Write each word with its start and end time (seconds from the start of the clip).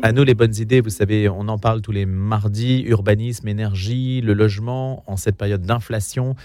À 0.00 0.12
nous 0.12 0.22
les 0.22 0.34
bonnes 0.34 0.54
idées, 0.54 0.80
vous 0.80 0.90
savez, 0.90 1.28
on 1.28 1.48
en 1.48 1.58
parle 1.58 1.80
tous 1.80 1.90
les 1.90 2.06
mardis, 2.06 2.84
urbanisme, 2.86 3.48
énergie, 3.48 4.20
le 4.20 4.32
logement, 4.32 5.02
en 5.08 5.16
cette 5.16 5.36
période 5.36 5.62
d'inflation 5.62 6.36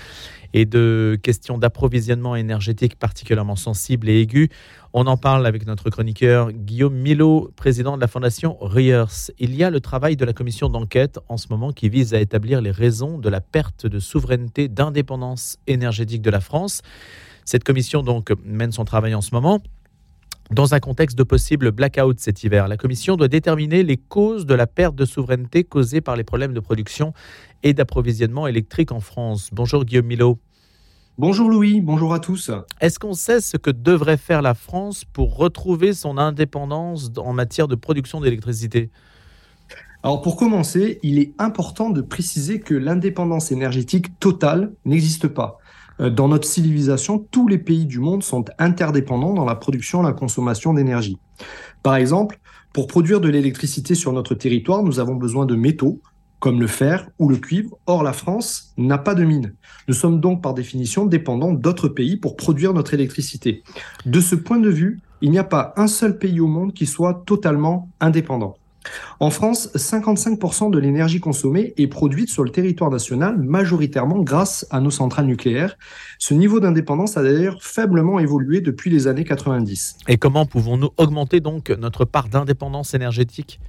et 0.53 0.65
de 0.65 1.19
questions 1.21 1.59
d'approvisionnement 1.59 2.35
énergétique 2.35 2.95
particulièrement 2.97 3.55
sensibles 3.55 4.09
et 4.09 4.21
aiguës. 4.21 4.49
On 4.91 5.05
en 5.05 5.17
parle 5.17 5.45
avec 5.45 5.67
notre 5.67 5.91
chroniqueur 5.91 6.51
Guillaume 6.51 6.95
Milo, 6.95 7.51
président 7.55 7.95
de 7.95 8.01
la 8.01 8.07
fondation 8.07 8.57
Riers. 8.59 9.31
Il 9.37 9.53
y 9.55 9.63
a 9.63 9.69
le 9.69 9.81
travail 9.81 10.15
de 10.15 10.25
la 10.25 10.33
commission 10.33 10.67
d'enquête 10.67 11.19
en 11.29 11.37
ce 11.37 11.47
moment 11.51 11.71
qui 11.71 11.89
vise 11.89 12.15
à 12.15 12.19
établir 12.19 12.59
les 12.59 12.71
raisons 12.71 13.19
de 13.19 13.29
la 13.29 13.39
perte 13.39 13.85
de 13.85 13.99
souveraineté, 13.99 14.67
d'indépendance 14.67 15.57
énergétique 15.67 16.23
de 16.23 16.31
la 16.31 16.41
France. 16.41 16.81
Cette 17.45 17.63
commission 17.63 18.01
donc 18.01 18.33
mène 18.43 18.71
son 18.71 18.83
travail 18.83 19.13
en 19.13 19.21
ce 19.21 19.35
moment. 19.35 19.61
Dans 20.51 20.73
un 20.73 20.79
contexte 20.79 21.17
de 21.17 21.23
possible 21.23 21.71
blackout 21.71 22.19
cet 22.19 22.43
hiver, 22.43 22.67
la 22.67 22.77
Commission 22.77 23.15
doit 23.15 23.29
déterminer 23.29 23.81
les 23.81 23.97
causes 23.97 24.45
de 24.45 24.53
la 24.53 24.67
perte 24.67 24.93
de 24.93 25.05
souveraineté 25.05 25.63
causée 25.63 26.01
par 26.01 26.15
les 26.15 26.23
problèmes 26.23 26.53
de 26.53 26.59
production 26.59 27.13
et 27.63 27.73
d'approvisionnement 27.73 28.45
électrique 28.45 28.91
en 28.91 28.99
France. 28.99 29.49
Bonjour 29.53 29.85
Guillaume 29.85 30.05
Milot. 30.05 30.37
Bonjour 31.17 31.49
Louis, 31.49 31.79
bonjour 31.79 32.13
à 32.13 32.19
tous. 32.19 32.51
Est-ce 32.81 32.99
qu'on 32.99 33.13
sait 33.13 33.39
ce 33.39 33.55
que 33.55 33.69
devrait 33.69 34.17
faire 34.17 34.41
la 34.41 34.53
France 34.53 35.05
pour 35.05 35.37
retrouver 35.37 35.93
son 35.93 36.17
indépendance 36.17 37.11
en 37.17 37.33
matière 37.33 37.67
de 37.67 37.75
production 37.75 38.19
d'électricité? 38.19 38.89
Alors 40.03 40.21
pour 40.21 40.35
commencer, 40.35 40.99
il 41.03 41.19
est 41.19 41.33
important 41.39 41.89
de 41.89 42.01
préciser 42.01 42.59
que 42.59 42.73
l'indépendance 42.73 43.53
énergétique 43.53 44.19
totale 44.19 44.73
n'existe 44.83 45.29
pas. 45.29 45.59
Euh, 45.99 46.09
dans 46.09 46.27
notre 46.27 46.47
civilisation, 46.47 47.19
tous 47.19 47.47
les 47.47 47.57
pays 47.57 47.85
du 47.85 47.99
monde 47.99 48.23
sont 48.23 48.45
interdépendants 48.59 49.33
dans 49.33 49.45
la 49.45 49.55
production 49.55 50.01
et 50.01 50.05
la 50.05 50.13
consommation 50.13 50.73
d'énergie. 50.73 51.17
Par 51.81 51.95
exemple, 51.95 52.39
pour 52.73 52.87
produire 52.87 53.21
de 53.21 53.29
l'électricité 53.29 53.95
sur 53.95 54.13
notre 54.13 54.35
territoire, 54.35 54.83
nous 54.83 54.99
avons 54.99 55.15
besoin 55.15 55.45
de 55.45 55.55
métaux, 55.55 56.01
comme 56.39 56.59
le 56.59 56.67
fer 56.67 57.07
ou 57.19 57.29
le 57.29 57.37
cuivre. 57.37 57.77
Or, 57.85 58.03
la 58.03 58.13
France 58.13 58.73
n'a 58.77 58.97
pas 58.97 59.15
de 59.15 59.23
mine. 59.23 59.53
Nous 59.87 59.93
sommes 59.93 60.19
donc 60.19 60.41
par 60.41 60.53
définition 60.53 61.05
dépendants 61.05 61.53
d'autres 61.53 61.87
pays 61.87 62.17
pour 62.17 62.35
produire 62.35 62.73
notre 62.73 62.93
électricité. 62.93 63.63
De 64.05 64.19
ce 64.19 64.35
point 64.35 64.59
de 64.59 64.69
vue, 64.69 65.01
il 65.21 65.31
n'y 65.31 65.39
a 65.39 65.45
pas 65.45 65.73
un 65.77 65.87
seul 65.87 66.17
pays 66.17 66.41
au 66.41 66.47
monde 66.47 66.73
qui 66.73 66.85
soit 66.85 67.23
totalement 67.25 67.89
indépendant. 68.01 68.57
En 69.19 69.29
France, 69.29 69.69
55% 69.75 70.71
de 70.71 70.79
l'énergie 70.79 71.19
consommée 71.19 71.73
est 71.77 71.87
produite 71.87 72.29
sur 72.29 72.43
le 72.43 72.49
territoire 72.49 72.89
national, 72.89 73.37
majoritairement 73.37 74.19
grâce 74.19 74.65
à 74.69 74.79
nos 74.79 74.91
centrales 74.91 75.25
nucléaires. 75.25 75.77
Ce 76.19 76.33
niveau 76.33 76.59
d'indépendance 76.59 77.17
a 77.17 77.23
d'ailleurs 77.23 77.63
faiblement 77.63 78.19
évolué 78.19 78.61
depuis 78.61 78.89
les 78.89 79.07
années 79.07 79.23
90. 79.23 79.97
Et 80.07 80.17
comment 80.17 80.45
pouvons-nous 80.45 80.89
augmenter 80.97 81.39
donc 81.39 81.69
notre 81.69 82.05
part 82.05 82.27
d'indépendance 82.27 82.93
énergétique? 82.93 83.59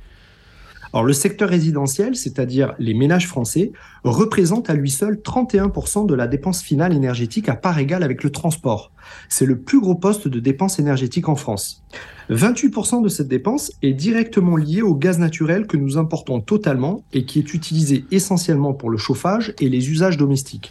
Alors, 0.95 1.03
le 1.03 1.13
secteur 1.13 1.49
résidentiel, 1.49 2.15
c'est-à-dire 2.15 2.77
les 2.79 2.95
ménages 2.95 3.27
français, 3.27 3.73
représente 4.05 4.71
à 4.71 4.75
lui 4.75 4.93
seul 4.93 5.17
31% 5.17 6.07
de 6.07 6.15
la 6.15 6.29
dépense 6.29 6.63
finale 6.63 6.95
énergétique 6.95 7.49
à 7.49 7.57
part 7.57 7.81
égale 7.81 8.05
avec 8.05 8.23
le 8.23 8.31
transport. 8.31 8.93
C'est 9.29 9.45
le 9.45 9.59
plus 9.59 9.81
gros 9.81 9.97
poste 9.97 10.29
de 10.29 10.39
dépense 10.39 10.79
énergétique 10.79 11.29
en 11.29 11.35
France. 11.35 11.83
28% 12.31 13.03
de 13.03 13.09
cette 13.09 13.27
dépense 13.27 13.73
est 13.83 13.93
directement 13.93 14.57
liée 14.57 14.83
au 14.83 14.95
gaz 14.95 15.19
naturel 15.19 15.67
que 15.67 15.77
nous 15.77 15.99
importons 15.99 16.41
totalement 16.41 17.03
et 17.13 17.25
qui 17.25 17.41
est 17.41 17.55
utilisé 17.55 18.05
essentiellement 18.13 18.73
pour 18.73 18.89
le 18.89 18.97
chauffage 18.97 19.53
et 19.59 19.69
les 19.69 19.91
usages 19.91 20.17
domestiques. 20.17 20.71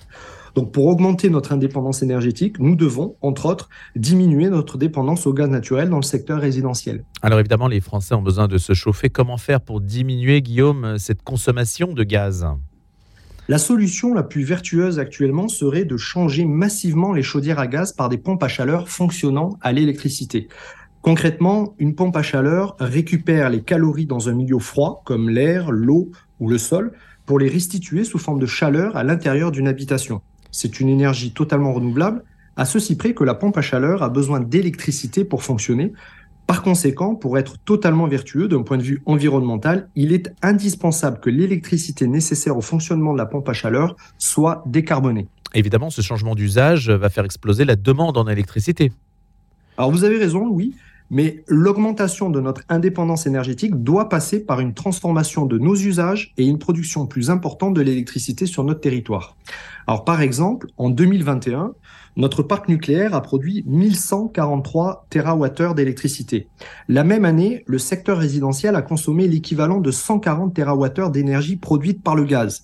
Donc 0.56 0.72
pour 0.72 0.86
augmenter 0.86 1.30
notre 1.30 1.52
indépendance 1.52 2.04
énergétique, 2.04 2.60
nous 2.60 2.76
devons, 2.76 3.16
entre 3.22 3.48
autres, 3.48 3.70
diminuer 3.96 4.50
notre 4.50 4.78
dépendance 4.78 5.26
au 5.26 5.34
gaz 5.34 5.50
naturel 5.50 5.90
dans 5.90 5.98
le 5.98 6.04
secteur 6.04 6.40
résidentiel. 6.40 7.04
Alors 7.24 7.40
évidemment, 7.40 7.68
les 7.68 7.82
Français 7.82 8.14
ont 8.14 8.22
besoin 8.22 8.48
de 8.48 8.60
se 8.60 8.74
chauffer. 8.74 9.10
Comment 9.10 9.38
faire 9.38 9.62
pour 9.62 9.82
diminuer, 9.82 10.42
Guillaume, 10.42 10.98
cette 11.00 11.24
consommation 11.24 11.94
de 11.94 12.04
gaz? 12.04 12.46
La 13.50 13.58
solution 13.58 14.14
la 14.14 14.24
plus 14.24 14.44
vertueuse 14.44 15.00
actuellement 15.00 15.48
serait 15.50 15.86
de 15.86 15.98
changer 15.98 16.46
massivement 16.46 17.12
les 17.14 17.24
chaudières 17.24 17.60
à 17.60 17.68
gaz 17.68 17.92
par 17.92 18.08
des 18.08 18.18
pompes 18.18 18.44
à 18.44 18.48
chaleur 18.48 18.88
fonctionnant 18.88 19.58
à 19.62 19.74
l'électricité. 19.74 20.48
Concrètement, 21.02 21.74
une 21.80 21.96
pompe 21.96 22.16
à 22.16 22.24
chaleur 22.24 22.78
récupère 22.80 23.50
les 23.50 23.62
calories 23.62 24.06
dans 24.06 24.30
un 24.30 24.34
milieu 24.34 24.60
froid, 24.60 25.02
comme 25.04 25.30
l'air, 25.30 25.72
l'eau 25.72 26.12
ou 26.40 26.48
le 26.48 26.58
sol, 26.58 26.94
pour 27.26 27.40
les 27.40 27.50
restituer 27.50 28.06
sous 28.06 28.20
forme 28.20 28.40
de 28.40 28.46
chaleur 28.46 28.96
à 28.96 29.04
l'intérieur 29.04 29.52
d'une 29.52 29.68
habitation. 29.68 30.22
C'est 30.54 30.80
une 30.80 30.88
énergie 30.88 31.32
totalement 31.32 31.74
renouvelable, 31.74 32.24
à 32.56 32.66
ceci 32.66 32.96
près 32.96 33.16
que 33.16 33.24
la 33.24 33.34
pompe 33.34 33.58
à 33.58 33.62
chaleur 33.62 34.04
a 34.04 34.10
besoin 34.10 34.40
d'électricité 34.40 35.26
pour 35.26 35.42
fonctionner. 35.42 35.92
Par 36.46 36.62
conséquent, 36.62 37.16
pour 37.16 37.40
être 37.40 37.58
totalement 37.58 38.08
vertueux 38.08 38.48
d'un 38.48 38.62
point 38.62 38.78
de 38.78 38.84
vue 38.84 39.02
environnemental, 39.08 39.90
il 39.96 40.14
est 40.14 40.32
indispensable 40.44 41.20
que 41.20 41.32
l'électricité 41.32 42.06
nécessaire 42.06 42.56
au 42.56 42.62
fonctionnement 42.62 43.14
de 43.14 43.18
la 43.18 43.26
pompe 43.26 43.50
à 43.50 43.54
chaleur 43.54 43.96
soit 44.20 44.64
décarbonée. 44.68 45.28
Évidemment, 45.56 45.90
ce 45.90 46.02
changement 46.02 46.36
d'usage 46.36 46.92
va 46.92 47.10
faire 47.10 47.26
exploser 47.26 47.66
la 47.66 47.76
demande 47.76 48.18
en 48.18 48.28
électricité. 48.28 48.92
Alors 49.78 49.90
vous 49.90 50.04
avez 50.04 50.20
raison, 50.20 50.48
oui, 50.50 50.76
mais 51.10 51.44
l'augmentation 51.48 52.30
de 52.30 52.40
notre 52.40 52.62
indépendance 52.70 53.28
énergétique 53.28 53.76
doit 53.84 54.10
passer 54.10 54.40
par 54.40 54.60
une 54.60 54.74
transformation 54.74 55.46
de 55.46 55.58
nos 55.58 55.76
usages 55.76 56.34
et 56.38 56.46
une 56.46 56.60
production 56.60 57.06
plus 57.06 57.30
importante 57.30 57.74
de 57.74 57.82
l'électricité 57.82 58.46
sur 58.46 58.64
notre 58.64 58.82
territoire. 58.82 59.36
Alors 59.88 60.06
par 60.06 60.22
exemple, 60.22 60.68
en 60.78 60.90
2021, 60.90 61.74
notre 62.16 62.44
parc 62.44 62.70
nucléaire 62.70 63.16
a 63.16 63.22
produit 63.22 63.64
1143 63.66 65.08
TWh 65.10 65.74
d'électricité. 65.76 66.48
La 66.88 67.04
même 67.04 67.26
année, 67.26 67.64
le 67.66 67.80
secteur 67.80 68.18
résidentiel 68.18 68.76
a 68.76 68.82
consommé 68.82 69.28
l'équivalent 69.28 69.80
de 69.80 69.92
140 69.92 70.54
TWh 70.54 71.12
d'énergie 71.12 71.56
produite 71.56 72.04
par 72.04 72.16
le 72.16 72.24
gaz. 72.24 72.64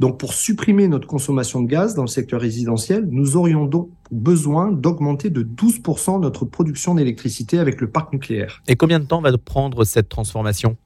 Donc 0.00 0.18
pour 0.18 0.32
supprimer 0.32 0.88
notre 0.88 1.06
consommation 1.06 1.62
de 1.62 1.68
gaz 1.68 1.94
dans 1.94 2.02
le 2.02 2.08
secteur 2.08 2.40
résidentiel, 2.40 3.06
nous 3.10 3.36
aurions 3.36 3.66
donc 3.66 3.90
besoin 4.10 4.72
d'augmenter 4.72 5.30
de 5.30 5.42
12% 5.42 6.20
notre 6.20 6.44
production 6.44 6.94
d'électricité 6.94 7.58
avec 7.58 7.80
le 7.80 7.88
parc 7.88 8.12
nucléaire. 8.12 8.62
Et 8.66 8.76
combien 8.76 9.00
de 9.00 9.04
temps 9.04 9.20
va 9.20 9.36
prendre 9.38 9.84
cette 9.84 10.08
transformation? 10.08 10.76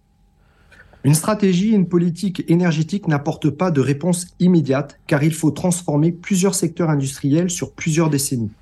Une 1.04 1.14
stratégie 1.14 1.72
et 1.72 1.76
une 1.76 1.88
politique 1.88 2.44
énergétique 2.48 3.08
n'apportent 3.08 3.50
pas 3.50 3.70
de 3.70 3.82
réponse 3.82 4.28
immédiate 4.40 4.98
car 5.06 5.22
il 5.22 5.34
faut 5.34 5.50
transformer 5.50 6.12
plusieurs 6.12 6.54
secteurs 6.54 6.88
industriels 6.88 7.50
sur 7.50 7.72
plusieurs 7.72 8.08
décennies. 8.08 8.52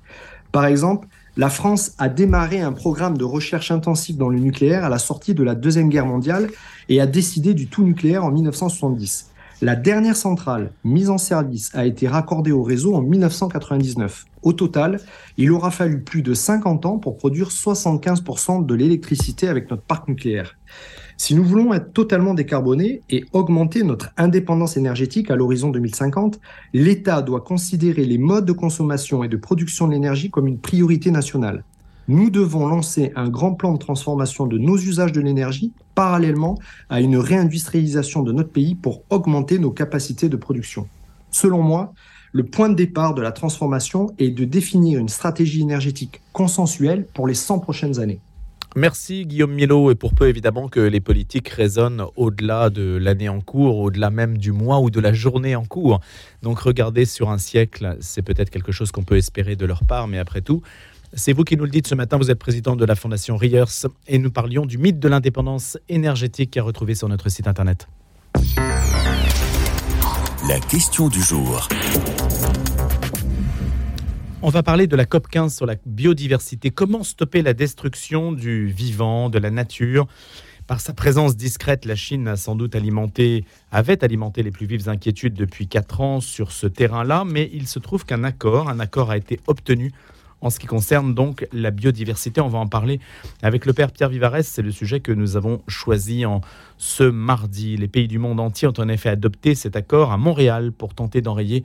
Par 0.51 0.65
exemple, 0.65 1.07
la 1.37 1.49
France 1.49 1.93
a 1.97 2.09
démarré 2.09 2.59
un 2.59 2.73
programme 2.73 3.17
de 3.17 3.23
recherche 3.23 3.71
intensive 3.71 4.17
dans 4.17 4.29
le 4.29 4.39
nucléaire 4.39 4.83
à 4.83 4.89
la 4.89 4.99
sortie 4.99 5.33
de 5.33 5.41
la 5.41 5.55
Deuxième 5.55 5.89
Guerre 5.89 6.05
mondiale 6.05 6.49
et 6.89 6.99
a 7.01 7.07
décidé 7.07 7.53
du 7.53 7.67
tout 7.67 7.83
nucléaire 7.83 8.25
en 8.25 8.31
1970. 8.31 9.31
La 9.63 9.77
dernière 9.77 10.17
centrale 10.17 10.73
mise 10.83 11.09
en 11.09 11.17
service 11.17 11.73
a 11.73 11.85
été 11.85 12.05
raccordée 12.05 12.51
au 12.51 12.63
réseau 12.63 12.95
en 12.95 13.01
1999. 13.01 14.25
Au 14.41 14.51
total, 14.51 14.99
il 15.37 15.53
aura 15.53 15.71
fallu 15.71 16.01
plus 16.01 16.21
de 16.21 16.33
50 16.33 16.85
ans 16.85 16.97
pour 16.97 17.15
produire 17.15 17.47
75% 17.47 18.65
de 18.65 18.75
l'électricité 18.75 19.47
avec 19.47 19.71
notre 19.71 19.83
parc 19.83 20.09
nucléaire. 20.09 20.57
Si 21.15 21.33
nous 21.33 21.45
voulons 21.45 21.73
être 21.73 21.93
totalement 21.93 22.33
décarbonés 22.33 23.03
et 23.09 23.23
augmenter 23.31 23.83
notre 23.83 24.09
indépendance 24.17 24.75
énergétique 24.75 25.31
à 25.31 25.37
l'horizon 25.37 25.69
2050, 25.69 26.41
l'État 26.73 27.21
doit 27.21 27.39
considérer 27.39 28.03
les 28.03 28.17
modes 28.17 28.43
de 28.43 28.51
consommation 28.51 29.23
et 29.23 29.29
de 29.29 29.37
production 29.37 29.87
de 29.87 29.93
l'énergie 29.93 30.29
comme 30.29 30.47
une 30.47 30.59
priorité 30.59 31.09
nationale 31.09 31.63
nous 32.07 32.29
devons 32.29 32.67
lancer 32.67 33.11
un 33.15 33.29
grand 33.29 33.53
plan 33.53 33.73
de 33.73 33.77
transformation 33.77 34.45
de 34.45 34.57
nos 34.57 34.77
usages 34.77 35.11
de 35.11 35.21
l'énergie 35.21 35.71
parallèlement 35.95 36.57
à 36.89 37.01
une 37.01 37.17
réindustrialisation 37.17 38.23
de 38.23 38.31
notre 38.31 38.49
pays 38.49 38.75
pour 38.75 39.03
augmenter 39.09 39.59
nos 39.59 39.71
capacités 39.71 40.29
de 40.29 40.35
production. 40.35 40.87
Selon 41.31 41.61
moi, 41.61 41.93
le 42.31 42.43
point 42.43 42.69
de 42.69 42.75
départ 42.75 43.13
de 43.13 43.21
la 43.21 43.31
transformation 43.31 44.11
est 44.17 44.31
de 44.31 44.43
définir 44.43 44.99
une 44.99 45.09
stratégie 45.09 45.61
énergétique 45.61 46.21
consensuelle 46.33 47.05
pour 47.13 47.27
les 47.27 47.35
100 47.35 47.59
prochaines 47.59 47.99
années. 47.99 48.19
Merci 48.75 49.27
Guillaume 49.27 49.53
Milo 49.53 49.91
et 49.91 49.95
pour 49.95 50.15
peu 50.15 50.27
évidemment 50.27 50.67
que 50.67 50.79
les 50.79 50.99
politiques 50.99 51.47
résonnent 51.49 52.05
au-delà 52.15 52.71
de 52.71 52.97
l'année 52.99 53.29
en 53.29 53.39
cours, 53.39 53.77
au-delà 53.77 54.09
même 54.09 54.39
du 54.39 54.51
mois 54.51 54.79
ou 54.79 54.89
de 54.89 54.99
la 54.99 55.13
journée 55.13 55.55
en 55.55 55.63
cours. 55.63 55.99
Donc 56.41 56.57
regarder 56.57 57.05
sur 57.05 57.29
un 57.29 57.37
siècle, 57.37 57.97
c'est 57.99 58.23
peut-être 58.23 58.49
quelque 58.49 58.71
chose 58.71 58.91
qu'on 58.91 59.03
peut 59.03 59.17
espérer 59.17 59.55
de 59.55 59.67
leur 59.67 59.83
part, 59.83 60.07
mais 60.07 60.17
après 60.17 60.41
tout, 60.41 60.63
c'est 61.15 61.33
vous 61.33 61.43
qui 61.43 61.57
nous 61.57 61.65
le 61.65 61.69
dites 61.69 61.87
ce 61.87 61.95
matin, 61.95 62.17
vous 62.17 62.31
êtes 62.31 62.39
président 62.39 62.75
de 62.75 62.85
la 62.85 62.95
Fondation 62.95 63.37
Riers 63.37 63.63
et 64.07 64.17
nous 64.17 64.31
parlions 64.31 64.65
du 64.65 64.77
mythe 64.77 64.99
de 64.99 65.07
l'indépendance 65.07 65.77
énergétique 65.89 66.57
à 66.57 66.63
retrouver 66.63 66.95
sur 66.95 67.07
notre 67.07 67.29
site 67.29 67.47
internet. 67.47 67.87
La 70.47 70.59
question 70.59 71.09
du 71.09 71.21
jour. 71.21 71.67
On 74.41 74.49
va 74.49 74.63
parler 74.63 74.87
de 74.87 74.95
la 74.95 75.05
COP 75.05 75.27
15 75.29 75.55
sur 75.55 75.65
la 75.65 75.75
biodiversité. 75.85 76.69
Comment 76.69 77.03
stopper 77.03 77.41
la 77.41 77.53
destruction 77.53 78.31
du 78.31 78.67
vivant, 78.67 79.29
de 79.29 79.39
la 79.39 79.51
nature? 79.51 80.07
Par 80.67 80.81
sa 80.81 80.93
présence 80.93 81.37
discrète, 81.37 81.85
la 81.85 81.95
Chine 81.95 82.27
a 82.27 82.35
sans 82.35 82.55
doute 82.55 82.75
alimenté, 82.75 83.45
avait 83.71 84.03
alimenté 84.03 84.43
les 84.43 84.51
plus 84.51 84.65
vives 84.65 84.89
inquiétudes 84.89 85.33
depuis 85.33 85.67
quatre 85.67 86.01
ans 86.01 86.21
sur 86.21 86.51
ce 86.51 86.67
terrain-là, 86.67 87.23
mais 87.25 87.49
il 87.53 87.67
se 87.67 87.79
trouve 87.79 88.05
qu'un 88.05 88.23
accord, 88.23 88.69
un 88.69 88.79
accord 88.79 89.11
a 89.11 89.17
été 89.17 89.39
obtenu 89.47 89.91
en 90.43 90.49
ce 90.49 90.59
qui 90.59 90.67
concerne 90.67 91.15
donc 91.15 91.47
la 91.51 91.71
biodiversité. 91.71 92.41
On 92.41 92.49
va 92.49 92.59
en 92.59 92.67
parler 92.67 92.99
avec 93.41 93.65
le 93.65 93.73
père 93.73 93.91
Pierre 93.91 94.09
Vivares. 94.09 94.43
C'est 94.43 94.61
le 94.61 94.71
sujet 94.71 94.99
que 94.99 95.11
nous 95.11 95.37
avons 95.37 95.61
choisi 95.67 96.25
en 96.25 96.41
ce 96.77 97.03
mardi. 97.03 97.77
Les 97.77 97.87
pays 97.87 98.07
du 98.07 98.19
monde 98.19 98.39
entier 98.39 98.67
ont 98.67 98.73
en 98.77 98.89
effet 98.89 99.09
adopté 99.09 99.55
cet 99.55 99.75
accord 99.75 100.11
à 100.11 100.17
Montréal 100.17 100.71
pour 100.71 100.93
tenter 100.93 101.21
d'enrayer 101.21 101.63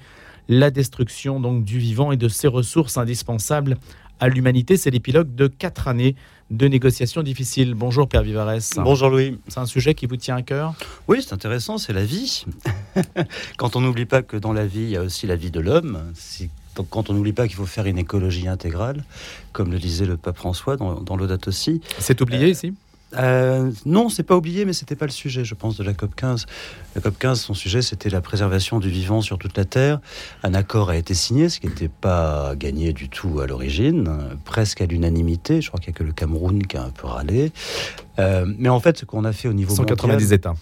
la 0.49 0.71
destruction 0.71 1.41
donc 1.41 1.65
du 1.65 1.79
vivant 1.79 2.13
et 2.13 2.17
de 2.17 2.29
ses 2.29 2.49
ressources 2.49 2.97
indispensables 2.97 3.77
à 4.21 4.29
l'humanité. 4.29 4.77
C'est 4.77 4.91
l'épilogue 4.91 5.35
de 5.35 5.49
quatre 5.49 5.89
années 5.89 6.15
de 6.51 6.67
négociations 6.67 7.23
difficiles. 7.23 7.75
Bonjour 7.75 8.09
Pierre 8.09 8.23
Vivares. 8.23 8.61
Bonjour 8.77 9.11
Louis. 9.11 9.39
C'est 9.49 9.59
un 9.59 9.67
sujet 9.67 9.95
qui 9.95 10.07
vous 10.07 10.17
tient 10.17 10.37
à 10.37 10.43
cœur? 10.43 10.75
Oui, 11.09 11.19
c'est 11.21 11.35
intéressant, 11.35 11.79
c'est 11.79 11.93
la 11.93 12.05
vie. 12.05 12.45
quand 13.59 13.77
on 13.77 13.81
n'oublie 13.81 14.07
pas 14.07 14.23
que 14.23 14.37
dans 14.37 14.53
la 14.53 14.67
vie, 14.67 14.83
il 14.83 14.91
y 14.91 14.97
a 14.97 15.03
aussi 15.03 15.27
la 15.27 15.37
vie 15.37 15.51
de 15.51 15.61
l'homme, 15.61 16.13
quand 16.83 17.11
on 17.11 17.15
n'oublie 17.15 17.33
pas 17.33 17.47
qu'il 17.47 17.57
faut 17.57 17.67
faire 17.67 17.87
une 17.87 17.99
écologie 17.99 18.49
intégrale, 18.49 19.05
comme 19.53 19.71
le 19.71 19.79
disait 19.79 20.07
le 20.07 20.17
pape 20.17 20.37
François 20.37 20.77
dans, 20.77 21.01
dans 21.01 21.19
aussi. 21.47 21.81
C'est 21.99 22.21
oublié 22.21 22.47
euh, 22.47 22.51
ici? 22.51 22.75
euh, 23.17 23.71
non, 23.87 24.09
c'est 24.09 24.23
pas 24.23 24.37
oublié, 24.37 24.65
mais 24.65 24.73
c'était 24.73 24.97
pas 24.97 25.07
le 25.07 25.13
sujet, 25.13 25.45
je 25.45 25.55
pense, 25.55 25.77
de 25.77 25.85
la 25.85 25.95
COP 25.95 26.15
15. 26.15 26.47
La 26.95 27.01
COP 27.01 27.19
15, 27.19 27.41
son 27.41 27.55
sujet, 27.55 27.81
c'était 27.81 28.11
la 28.11 28.21
préservation 28.21 28.81
du 28.81 28.91
vivant 28.91 29.23
sur 29.23 29.39
toute 29.39 29.57
la 29.57 29.65
Terre. 29.65 30.01
Un 30.43 30.55
accord 30.55 30.91
a 30.91 30.97
été 30.97 31.15
signé, 31.15 31.49
ce 31.49 31.61
qui 31.61 31.69
n'était 31.69 31.89
pas 31.89 32.55
gagné 32.57 32.93
du 32.93 33.09
tout 33.09 33.41
à 33.41 33.47
l'origine, 33.47 34.19
presque 34.45 34.83
à 34.83 34.87
l'unanimité. 34.87 35.63
Je 35.63 35.69
crois 35.69 35.81
qu'il 35.81 35.91
n'y 35.91 35.97
a 35.97 35.99
que 35.99 36.05
le 36.05 36.13
Cameroun 36.13 36.67
qui 36.67 36.77
a 36.77 36.85
un 36.85 36.91
peu 36.91 37.07
râlé. 37.07 37.53
Euh, 38.19 38.45
mais 38.59 38.69
en 38.69 38.81
fait, 38.81 38.99
ce 38.99 39.05
qu'on 39.05 39.25
a 39.25 39.33
fait 39.33 39.49
au 39.49 39.55
niveau 39.55 39.75
190 39.75 40.33
États. 40.33 40.55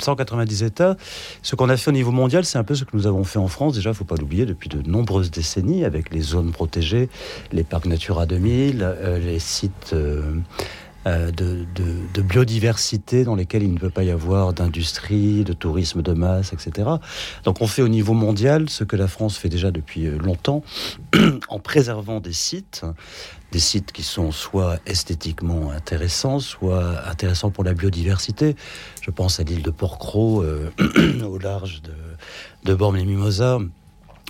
190 0.00 0.62
États. 0.62 0.96
Ce 1.42 1.56
qu'on 1.56 1.68
a 1.68 1.76
fait 1.76 1.90
au 1.90 1.92
niveau 1.92 2.10
mondial, 2.10 2.44
c'est 2.44 2.58
un 2.58 2.64
peu 2.64 2.74
ce 2.74 2.84
que 2.84 2.96
nous 2.96 3.06
avons 3.06 3.24
fait 3.24 3.38
en 3.38 3.48
France. 3.48 3.74
Déjà, 3.74 3.90
il 3.90 3.92
ne 3.92 3.96
faut 3.96 4.04
pas 4.04 4.16
l'oublier, 4.16 4.46
depuis 4.46 4.68
de 4.68 4.82
nombreuses 4.88 5.30
décennies, 5.30 5.84
avec 5.84 6.12
les 6.12 6.20
zones 6.20 6.52
protégées, 6.52 7.08
les 7.52 7.64
parcs 7.64 7.86
Natura 7.86 8.26
2000, 8.26 8.82
euh, 8.82 9.18
les 9.18 9.38
sites 9.38 9.92
euh, 9.92 10.22
de, 11.04 12.22
biodiversité 12.22 13.24
dans 13.24 13.34
lesquelles 13.34 13.62
il 13.62 13.74
ne 13.74 13.78
peut 13.78 13.90
pas 13.90 14.04
y 14.04 14.10
avoir 14.10 14.52
d'industrie, 14.52 15.44
de 15.44 15.52
tourisme 15.52 16.02
de 16.02 16.12
masse, 16.12 16.52
etc. 16.52 16.88
Donc 17.44 17.60
on 17.60 17.66
fait 17.66 17.82
au 17.82 17.88
niveau 17.88 18.14
mondial 18.14 18.70
ce 18.70 18.84
que 18.84 18.96
la 18.96 19.08
France 19.08 19.36
fait 19.36 19.48
déjà 19.48 19.70
depuis 19.70 20.06
euh, 20.06 20.18
longtemps 20.18 20.62
en 21.48 21.58
préservant 21.58 22.20
des 22.20 22.32
sites, 22.32 22.82
des 23.50 23.58
sites 23.58 23.92
qui 23.92 24.02
sont 24.02 24.30
soit 24.30 24.78
esthétiquement 24.86 25.72
intéressants, 25.72 26.38
soit 26.38 27.06
intéressants 27.08 27.50
pour 27.50 27.64
la 27.64 27.74
biodiversité. 27.74 28.56
Je 29.00 29.10
pense 29.10 29.40
à 29.40 29.42
l'île 29.42 29.62
de 29.62 29.70
Porquerolles, 29.70 30.70
euh, 30.80 31.24
au 31.24 31.38
large 31.38 31.82
de, 31.82 31.92
de 32.64 32.74
Bormes-les-Mimosas 32.74 33.58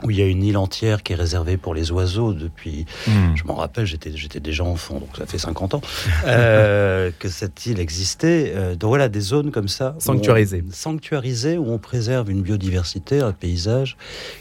où 0.02 0.10
il 0.10 0.18
y 0.18 0.22
a 0.22 0.26
une 0.26 0.42
île 0.42 0.56
entière 0.56 1.02
qui 1.02 1.12
est 1.12 1.16
réservée 1.16 1.56
pour 1.56 1.74
les 1.74 1.92
oiseaux 1.92 2.32
depuis, 2.32 2.86
hmm. 3.06 3.34
je 3.34 3.44
m'en 3.44 3.54
rappelle, 3.54 3.86
j'étais, 3.86 4.12
j'étais 4.14 4.40
déjà 4.40 4.64
enfant, 4.64 4.94
donc 4.94 5.16
ça 5.16 5.26
fait 5.26 5.38
50 5.38 5.74
ans, 5.74 5.80
euh, 6.26 7.10
que 7.18 7.28
cette 7.28 7.66
île 7.66 7.80
existait. 7.80 8.52
Euh, 8.54 8.74
donc 8.74 8.88
voilà, 8.88 9.08
des 9.08 9.20
zones 9.20 9.50
comme 9.50 9.68
ça. 9.68 9.94
Sanctuarisées. 9.98 10.64
Sanctuarisées, 10.70 11.58
où 11.58 11.70
on 11.72 11.78
préserve 11.78 12.30
une 12.30 12.42
biodiversité, 12.42 13.20
un 13.20 13.32
paysage, 13.32 13.96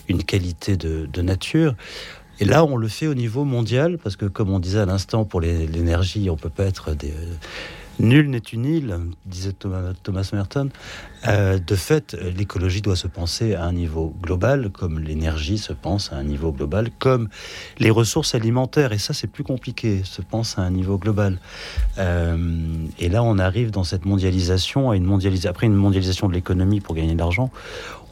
une 0.08 0.24
qualité 0.24 0.78
de, 0.78 1.08
de 1.12 1.22
nature. 1.22 1.76
Et 2.40 2.46
là, 2.46 2.66
on 2.66 2.76
le 2.76 2.88
fait 2.88 3.06
au 3.06 3.14
niveau 3.14 3.44
mondial, 3.44 4.00
parce 4.00 4.16
que 4.16 4.26
comme 4.26 4.50
on 4.50 4.60
disait 4.60 4.80
à 4.80 4.86
l'instant, 4.86 5.26
pour 5.26 5.42
l'énergie, 5.42 6.30
on 6.30 6.38
peut 6.38 6.50
pas 6.50 6.66
être 6.66 6.96
des 6.96 7.14
Nul 8.02 8.32
n'est 8.32 8.40
une 8.40 8.66
île, 8.66 8.98
disait 9.28 9.54
Thomas, 9.54 10.30
Merton. 10.34 10.70
Euh, 11.28 11.60
de 11.60 11.76
fait, 11.76 12.18
l'écologie 12.36 12.82
doit 12.82 12.96
se 12.96 13.08
penser 13.08 13.54
à 13.54 13.66
un 13.66 13.74
niveau 13.74 14.16
global, 14.24 14.72
comme 14.72 14.98
l'énergie 14.98 15.60
se 15.60 15.72
pense 15.72 16.12
à 16.12 16.16
un 16.16 16.24
niveau 16.24 16.52
global, 16.52 16.90
comme 16.98 17.30
les 17.78 17.92
ressources 17.92 18.34
alimentaires. 18.34 18.92
Et 18.92 18.98
ça, 18.98 19.14
c'est 19.14 19.28
plus 19.28 19.44
compliqué, 19.44 20.02
se 20.04 20.24
pense 20.24 20.58
à 20.58 20.64
un 20.64 20.72
niveau 20.72 20.98
global. 20.98 21.38
Euh, 22.00 22.88
et 22.98 23.08
là, 23.08 23.22
on 23.22 23.38
arrive 23.38 23.70
dans 23.70 23.84
cette 23.84 24.06
mondialisation, 24.06 25.00
mondialisation, 25.00 25.52
après 25.52 25.68
une 25.68 25.76
mondialisation 25.76 26.28
de 26.28 26.34
l'économie 26.34 26.82
pour 26.82 26.96
gagner 26.96 27.14
de 27.14 27.20
l'argent. 27.20 27.52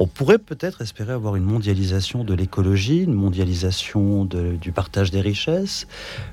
On 0.02 0.08
pourrait 0.08 0.40
peut-être 0.40 0.82
espérer 0.82 1.12
avoir 1.12 1.36
une 1.36 1.44
mondialisation 1.44 2.24
de 2.24 2.34
l'écologie, 2.34 3.04
une 3.04 3.14
mondialisation 3.14 4.24
du 4.24 4.72
partage 4.72 5.12
des 5.12 5.20
richesses. 5.20 5.88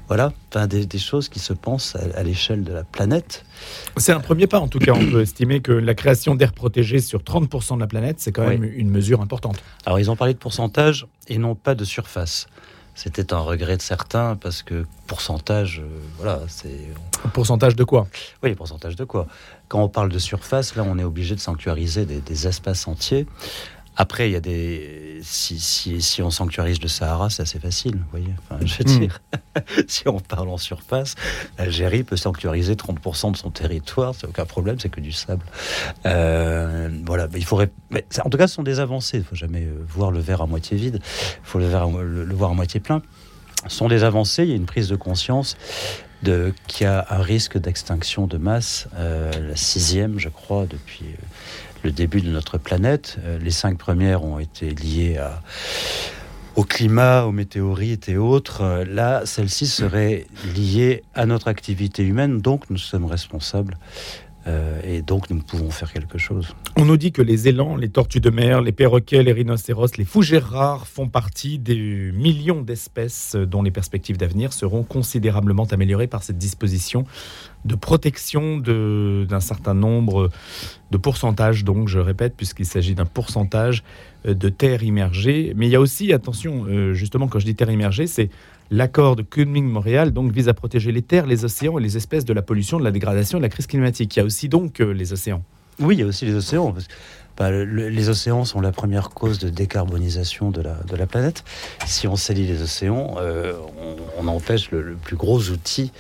Voilà, 0.06 0.32
enfin, 0.50 0.68
des, 0.68 0.98
choses 0.98 1.28
qui 1.28 1.40
se 1.40 1.52
pensent 1.52 1.96
à, 1.96 2.16
à 2.16 2.22
l'échelle 2.22 2.62
de 2.62 2.72
la 2.72 2.84
planète. 2.84 3.44
C'est 3.96 4.12
un 4.12 4.20
premier 4.20 4.46
pas, 4.46 4.60
en 4.60 4.68
tout 4.68 4.78
cas. 4.78 4.92
On 4.92 5.10
peut 5.10 5.22
estimer 5.22 5.60
que 5.60 5.72
la 5.72 5.94
création 5.94 6.36
d'air 6.36 6.52
protégé 6.52 7.00
sur 7.00 7.22
30% 7.22 7.74
de 7.74 7.80
la 7.80 7.88
planète, 7.88 8.20
c'est 8.20 8.30
quand 8.30 8.46
même 8.46 8.62
une 8.62 8.88
mesure 8.88 9.20
importante. 9.20 9.62
Alors, 9.84 9.98
ils 9.98 10.12
ont 10.12 10.16
parlé 10.16 10.32
de 10.32 10.38
pourcentage 10.38 11.06
et 11.26 11.38
non 11.38 11.56
pas 11.56 11.74
de 11.74 11.84
surface. 11.84 12.46
C'était 12.96 13.34
un 13.34 13.40
regret 13.40 13.76
de 13.76 13.82
certains 13.82 14.36
parce 14.36 14.62
que 14.62 14.86
pourcentage, 15.06 15.80
euh, 15.80 15.88
voilà, 16.16 16.40
c'est. 16.48 16.88
Pourcentage 17.34 17.76
de 17.76 17.84
quoi? 17.84 18.08
Oui, 18.42 18.54
pourcentage 18.54 18.96
de 18.96 19.04
quoi? 19.04 19.26
Quand 19.68 19.82
on 19.82 19.88
parle 19.88 20.08
de 20.08 20.18
surface, 20.18 20.74
là, 20.76 20.82
on 20.86 20.98
est 20.98 21.04
obligé 21.04 21.34
de 21.34 21.40
sanctuariser 21.40 22.06
des 22.06 22.46
espaces 22.46 22.88
entiers. 22.88 23.26
Après, 23.96 24.28
il 24.28 24.32
y 24.32 24.36
a 24.36 24.40
des. 24.40 25.20
Si, 25.22 25.58
si, 25.58 26.02
si, 26.02 26.22
on 26.22 26.30
sanctuarise 26.30 26.80
le 26.82 26.88
Sahara, 26.88 27.30
c'est 27.30 27.42
assez 27.42 27.58
facile, 27.58 27.96
vous 27.96 28.10
voyez. 28.10 28.34
Enfin, 28.38 28.60
je 28.64 28.76
veux 28.76 28.84
hmm. 28.84 28.98
dire, 29.00 29.22
si 29.88 30.06
on 30.06 30.20
parle 30.20 30.50
en 30.50 30.58
surface, 30.58 31.14
l'Algérie 31.58 32.04
peut 32.04 32.16
sanctuariser 32.16 32.74
30% 32.74 33.32
de 33.32 33.36
son 33.36 33.50
territoire, 33.50 34.14
c'est 34.14 34.26
aucun 34.26 34.44
problème, 34.44 34.78
c'est 34.78 34.90
que 34.90 35.00
du 35.00 35.12
sable. 35.12 35.44
Euh, 36.04 36.90
voilà, 37.06 37.28
mais 37.32 37.38
il 37.38 37.44
faudrait. 37.44 37.70
Mais 37.90 38.04
en 38.22 38.28
tout 38.28 38.36
cas, 38.36 38.46
ce 38.46 38.54
sont 38.54 38.62
des 38.62 38.80
avancées. 38.80 39.16
Il 39.16 39.20
ne 39.20 39.24
faut 39.24 39.34
jamais 39.34 39.64
euh, 39.64 39.84
voir 39.88 40.10
le 40.10 40.20
verre 40.20 40.42
à 40.42 40.46
moitié 40.46 40.76
vide. 40.76 41.00
Il 41.02 41.48
faut 41.48 41.58
le, 41.58 41.66
le, 42.24 42.34
voir 42.34 42.50
à 42.50 42.54
moitié 42.54 42.80
plein. 42.80 43.00
Ce 43.66 43.76
sont 43.76 43.88
des 43.88 44.04
avancées. 44.04 44.42
Il 44.42 44.50
y 44.50 44.52
a 44.52 44.56
une 44.56 44.66
prise 44.66 44.88
de 44.88 44.96
conscience 44.96 45.56
de 46.22 46.52
qu'il 46.66 46.84
y 46.84 46.88
a 46.88 47.06
un 47.10 47.22
risque 47.22 47.58
d'extinction 47.58 48.26
de 48.26 48.38
masse, 48.38 48.88
euh, 48.96 49.30
la 49.48 49.56
sixième, 49.56 50.18
je 50.18 50.28
crois, 50.28 50.66
depuis 50.66 51.06
le 51.86 51.92
début 51.92 52.20
de 52.20 52.30
notre 52.30 52.58
planète. 52.58 53.18
Euh, 53.24 53.38
les 53.38 53.50
cinq 53.50 53.78
premières 53.78 54.24
ont 54.24 54.38
été 54.38 54.70
liées 54.70 55.18
au 56.56 56.64
climat, 56.64 57.24
aux 57.24 57.32
météorites 57.32 58.08
et 58.08 58.16
autres. 58.16 58.62
Euh, 58.62 58.84
là, 58.84 59.22
celle-ci 59.24 59.66
serait 59.66 60.26
liée 60.56 61.04
à 61.14 61.26
notre 61.26 61.48
activité 61.48 62.02
humaine, 62.02 62.40
donc 62.40 62.68
nous 62.70 62.78
sommes 62.78 63.04
responsables 63.04 63.76
euh, 64.46 64.80
et 64.84 65.02
donc, 65.02 65.30
nous 65.30 65.40
pouvons 65.40 65.70
faire 65.70 65.92
quelque 65.92 66.18
chose. 66.18 66.54
On 66.76 66.84
nous 66.84 66.96
dit 66.96 67.10
que 67.10 67.22
les 67.22 67.48
élans, 67.48 67.76
les 67.76 67.88
tortues 67.88 68.20
de 68.20 68.30
mer, 68.30 68.62
les 68.62 68.72
perroquets, 68.72 69.22
les 69.22 69.32
rhinocéros, 69.32 69.96
les 69.96 70.04
fougères 70.04 70.48
rares 70.48 70.86
font 70.86 71.08
partie 71.08 71.58
des 71.58 72.12
millions 72.12 72.62
d'espèces 72.62 73.34
dont 73.34 73.62
les 73.62 73.72
perspectives 73.72 74.16
d'avenir 74.16 74.52
seront 74.52 74.84
considérablement 74.84 75.64
améliorées 75.64 76.06
par 76.06 76.22
cette 76.22 76.38
disposition 76.38 77.04
de 77.64 77.74
protection 77.74 78.58
d'un 78.58 79.40
certain 79.40 79.74
nombre 79.74 80.30
de 80.92 80.96
pourcentages, 80.96 81.64
donc 81.64 81.88
je 81.88 81.98
répète, 81.98 82.34
puisqu'il 82.36 82.66
s'agit 82.66 82.94
d'un 82.94 83.06
pourcentage 83.06 83.82
de 84.24 84.48
terres 84.48 84.84
immergées. 84.84 85.52
Mais 85.56 85.66
il 85.66 85.70
y 85.70 85.76
a 85.76 85.80
aussi, 85.80 86.12
attention, 86.12 86.66
euh, 86.68 86.94
justement, 86.94 87.26
quand 87.26 87.40
je 87.40 87.44
dis 87.44 87.56
terres 87.56 87.70
immergées, 87.70 88.06
c'est 88.06 88.30
L'accord 88.70 89.16
de 89.16 89.22
Kunming-Montréal 89.22 90.12
donc 90.12 90.32
vise 90.32 90.48
à 90.48 90.54
protéger 90.54 90.92
les 90.92 91.02
terres, 91.02 91.26
les 91.26 91.44
océans 91.44 91.78
et 91.78 91.82
les 91.82 91.96
espèces 91.96 92.24
de 92.24 92.32
la 92.32 92.42
pollution, 92.42 92.78
de 92.78 92.84
la 92.84 92.90
dégradation, 92.90 93.38
de 93.38 93.42
la 93.42 93.48
crise 93.48 93.66
climatique. 93.66 94.16
Il 94.16 94.20
y 94.20 94.22
a 94.22 94.24
aussi 94.24 94.48
donc 94.48 94.80
euh, 94.80 94.92
les 94.92 95.12
océans. 95.12 95.42
Oui, 95.78 95.96
il 95.96 96.00
y 96.00 96.02
a 96.02 96.06
aussi 96.06 96.24
les 96.24 96.34
océans. 96.34 96.74
Bah, 97.36 97.50
les 97.50 98.08
océans 98.08 98.46
sont 98.46 98.62
la 98.62 98.72
première 98.72 99.10
cause 99.10 99.38
de 99.38 99.50
décarbonisation 99.50 100.50
de 100.50 100.62
la, 100.62 101.06
planète. 101.06 101.44
Si 101.86 102.08
on 102.08 102.16
salit 102.16 102.46
les 102.46 102.62
océans, 102.62 103.16
euh, 103.18 103.52
on, 104.18 104.26
empêche 104.26 104.70
le, 104.70 104.94
plus 104.94 105.16
gros 105.16 105.50
outil 105.50 105.92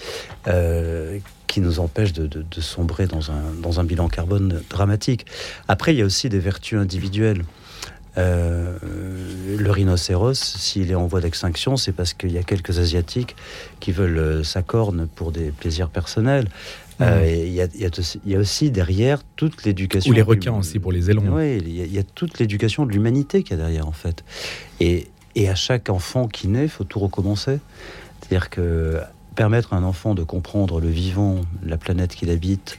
euh, 0.48 1.18
qui 1.46 1.60
nous 1.60 1.78
empêche 1.78 2.14
de, 2.14 2.42
sombrer 2.58 3.06
dans 3.06 3.80
un 3.80 3.84
bilan 3.84 4.08
carbone 4.08 4.62
dramatique. 4.70 5.26
Après, 5.68 5.94
il 5.94 5.98
y 5.98 6.02
a 6.02 6.06
aussi 6.06 6.30
des 6.30 6.38
vertus 6.38 6.78
individuelles. 6.78 7.44
Euh, 8.18 8.78
le 9.58 9.70
rhinocéros, 9.70 10.34
s'il 10.34 10.90
est 10.90 10.94
en 10.94 11.06
voie 11.06 11.20
d'extinction, 11.20 11.76
c'est 11.76 11.92
parce 11.92 12.14
qu'il 12.14 12.32
y 12.32 12.38
a 12.38 12.42
quelques 12.42 12.78
Asiatiques 12.78 13.36
qui 13.80 13.92
veulent 13.92 14.18
euh, 14.18 14.42
sa 14.42 14.62
corne 14.62 15.06
pour 15.14 15.32
des 15.32 15.50
plaisirs 15.50 15.90
personnels. 15.90 16.48
Euh, 17.02 17.26
il 17.26 17.52
y, 17.52 18.34
a, 18.34 18.38
aussi 18.38 18.70
derrière 18.70 19.22
toute 19.36 19.64
l'éducation. 19.64 20.12
Ou 20.12 20.14
les 20.14 20.22
requins 20.22 20.54
aussi 20.54 20.78
pour 20.78 20.92
les 20.92 21.10
élans. 21.10 21.24
Oui, 21.28 21.58
il 21.58 21.92
y, 21.92 21.98
a 21.98 22.02
toute 22.02 22.38
l'éducation 22.38 22.86
de 22.86 22.92
l'humanité 22.92 23.42
qui 23.42 23.52
a 23.52 23.56
derrière 23.56 23.86
en 23.86 23.92
fait. 23.92 24.24
Et, 24.80 25.08
et 25.34 25.50
à 25.50 25.54
chaque 25.54 25.90
enfant 25.90 26.26
qui 26.26 26.48
naît, 26.48 26.62
il 26.62 26.70
faut 26.70 26.84
tout 26.84 26.98
recommencer. 26.98 27.58
C'est-à-dire 28.20 28.48
que 28.48 28.98
permettre 29.34 29.74
à 29.74 29.76
un 29.76 29.84
enfant 29.84 30.14
de 30.14 30.22
comprendre 30.22 30.80
le 30.80 30.88
vivant, 30.88 31.42
la 31.62 31.76
planète 31.76 32.14
qu'il 32.14 32.30
habite, 32.30 32.78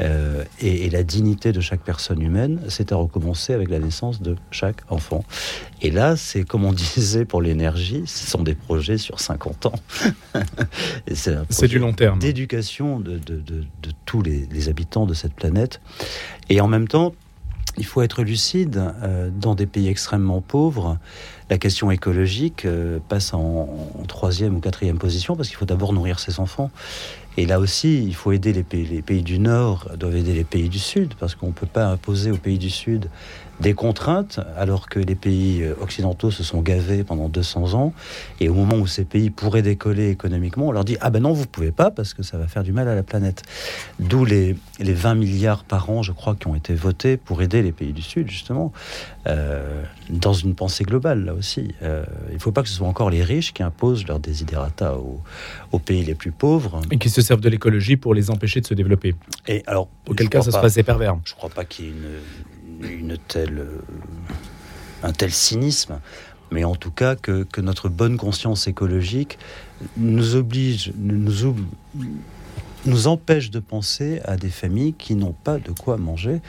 euh, 0.00 0.44
et, 0.60 0.88
la 0.90 1.02
dignité 1.02 1.52
de 1.52 1.60
chaque 1.60 1.80
personne 1.80 2.22
humaine, 2.22 2.60
c'est 2.68 2.92
à 2.92 2.96
recommencer 2.96 3.52
avec 3.52 3.68
la 3.68 3.78
naissance 3.78 4.22
de 4.22 4.36
chaque 4.50 4.80
enfant. 4.90 5.24
Et 5.82 5.90
là, 5.90 6.16
c'est 6.16 6.44
comme 6.44 6.64
on 6.64 6.72
disait 6.94 7.24
pour 7.24 7.42
l'énergie, 7.42 8.04
ce 8.06 8.26
sont 8.26 8.42
des 8.42 8.54
projets 8.54 8.98
sur 8.98 9.20
50 9.20 9.66
ans. 9.66 9.74
c'est 11.12 11.68
du 11.68 11.78
long 11.78 11.92
terme. 11.92 12.18
D'éducation 12.18 13.00
de, 13.00 13.18
de, 13.18 13.36
de, 13.36 13.64
de, 13.82 13.90
tous 14.04 14.22
les, 14.22 14.46
les, 14.50 14.68
habitants 14.68 15.06
de 15.06 15.14
cette 15.14 15.34
planète. 15.34 15.80
Et 16.48 16.60
en 16.60 16.68
même 16.68 16.88
temps, 16.88 17.14
il 17.76 17.84
faut 17.84 18.02
être 18.02 18.22
lucide, 18.22 18.92
euh, 19.02 19.30
dans 19.30 19.54
des 19.54 19.66
pays 19.66 19.88
extrêmement 19.88 20.40
pauvres, 20.40 20.98
la 21.50 21.58
question 21.58 21.90
écologique 21.90 22.66
passe 23.08 23.32
en, 23.32 23.68
troisième 24.06 24.56
ou 24.56 24.60
quatrième 24.60 24.98
position 24.98 25.34
parce 25.34 25.48
qu'il 25.48 25.56
faut 25.56 25.64
d'abord 25.64 25.92
nourrir 25.92 26.18
ses 26.18 26.40
enfants. 26.40 26.70
Et 27.38 27.46
là 27.46 27.60
aussi, 27.60 28.02
il 28.02 28.16
faut 28.16 28.32
aider 28.32 28.52
les 28.52 28.64
pays, 28.64 28.84
les 28.84 29.00
pays 29.00 29.22
du 29.22 29.38
Nord, 29.38 29.88
doivent 29.96 30.16
aider 30.16 30.34
les 30.34 30.42
pays 30.42 30.68
du 30.68 30.80
Sud, 30.80 31.14
parce 31.20 31.36
qu'on 31.36 31.46
ne 31.46 31.52
peut 31.52 31.68
pas 31.68 31.86
imposer 31.86 32.32
aux 32.32 32.36
pays 32.36 32.58
du 32.58 32.68
Sud 32.68 33.08
des 33.60 33.74
contraintes, 33.74 34.40
alors 34.56 34.88
que 34.88 34.98
les 34.98 35.14
pays 35.14 35.62
euh, 35.62 35.74
occidentaux 35.80 36.30
se 36.30 36.42
sont 36.42 36.60
gavés 36.60 37.04
pendant 37.04 37.28
200 37.28 37.74
ans, 37.74 37.92
et 38.40 38.48
au 38.48 38.54
moment 38.54 38.76
où 38.76 38.86
ces 38.86 39.04
pays 39.04 39.30
pourraient 39.30 39.62
décoller 39.62 40.10
économiquement, 40.10 40.68
on 40.68 40.72
leur 40.72 40.84
dit 40.84 40.96
ah 41.00 41.10
ben 41.10 41.22
non 41.22 41.32
vous 41.32 41.46
pouvez 41.46 41.72
pas 41.72 41.90
parce 41.90 42.14
que 42.14 42.22
ça 42.22 42.38
va 42.38 42.46
faire 42.46 42.62
du 42.62 42.72
mal 42.72 42.88
à 42.88 42.94
la 42.94 43.02
planète. 43.02 43.42
D'où 43.98 44.24
les, 44.24 44.56
les 44.78 44.92
20 44.92 45.14
milliards 45.14 45.64
par 45.64 45.90
an, 45.90 46.02
je 46.02 46.12
crois, 46.12 46.36
qui 46.36 46.46
ont 46.46 46.54
été 46.54 46.74
votés 46.74 47.16
pour 47.16 47.42
aider 47.42 47.62
les 47.62 47.72
pays 47.72 47.92
du 47.92 48.02
Sud 48.02 48.30
justement, 48.30 48.72
euh, 49.26 49.82
dans 50.10 50.32
une 50.32 50.54
pensée 50.54 50.84
globale 50.84 51.24
là 51.24 51.34
aussi. 51.34 51.74
Euh, 51.82 52.04
il 52.28 52.34
ne 52.34 52.40
faut 52.40 52.52
pas 52.52 52.62
que 52.62 52.68
ce 52.68 52.74
soit 52.74 52.88
encore 52.88 53.10
les 53.10 53.22
riches 53.22 53.52
qui 53.52 53.62
imposent 53.62 54.06
leurs 54.06 54.20
desiderata 54.20 54.94
aux, 54.94 55.20
aux 55.72 55.78
pays 55.78 56.04
les 56.04 56.14
plus 56.14 56.32
pauvres 56.32 56.80
et 56.90 56.98
qui 56.98 57.10
se 57.10 57.22
servent 57.22 57.40
de 57.40 57.48
l'écologie 57.48 57.96
pour 57.96 58.14
les 58.14 58.30
empêcher 58.30 58.60
de 58.60 58.66
se 58.66 58.74
développer. 58.74 59.14
Et 59.46 59.62
alors, 59.66 59.88
auquel 60.06 60.28
cas 60.28 60.42
ça 60.42 60.50
se 60.50 60.58
passe 60.58 60.78
pervers. 60.82 61.18
Je 61.24 61.34
crois 61.34 61.50
pas 61.50 61.64
qu'il 61.64 61.84
y 61.86 61.88
ait 61.88 61.90
une 61.90 62.57
une 62.82 63.16
telle, 63.28 63.58
euh, 63.58 63.80
un 65.02 65.12
tel 65.12 65.32
cynisme, 65.32 66.00
mais 66.50 66.64
en 66.64 66.74
tout 66.74 66.90
cas 66.90 67.16
que, 67.16 67.46
notre 67.60 67.88
bonne 67.88 68.16
conscience 68.16 68.68
écologique 68.68 69.38
nous 69.96 70.34
oblige, 70.34 70.92
nous, 70.96 71.54
nous 72.86 73.06
empêche 73.06 73.50
de 73.50 73.58
penser 73.58 74.20
à 74.24 74.36
des 74.36 74.48
familles 74.48 74.94
qui 74.94 75.14
n'ont 75.14 75.34
pas 75.44 75.58
de 75.58 75.72
quoi 75.72 75.96
manger 75.96 76.40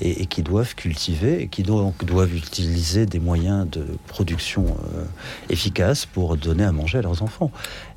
et, 0.00 0.26
qui 0.26 0.42
doivent 0.42 0.74
cultiver 0.74 1.42
et 1.42 1.48
qui 1.48 1.62
donc 1.62 2.04
doivent 2.04 2.34
utiliser 2.34 3.06
des 3.06 3.20
moyens 3.20 3.68
de 3.68 3.86
production 4.06 4.66
euh, 4.66 5.04
efficaces 5.48 6.06
pour 6.06 6.36
donner 6.36 6.64
à 6.64 6.72
manger 6.72 6.98
à 6.98 7.02
leurs 7.02 7.22
enfants. 7.22 7.50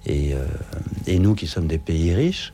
Et, 0.05 0.33
euh, 0.33 0.45
et 1.07 1.19
nous 1.19 1.35
qui 1.35 1.47
sommes 1.47 1.67
des 1.67 1.77
pays 1.77 2.13
riches, 2.13 2.53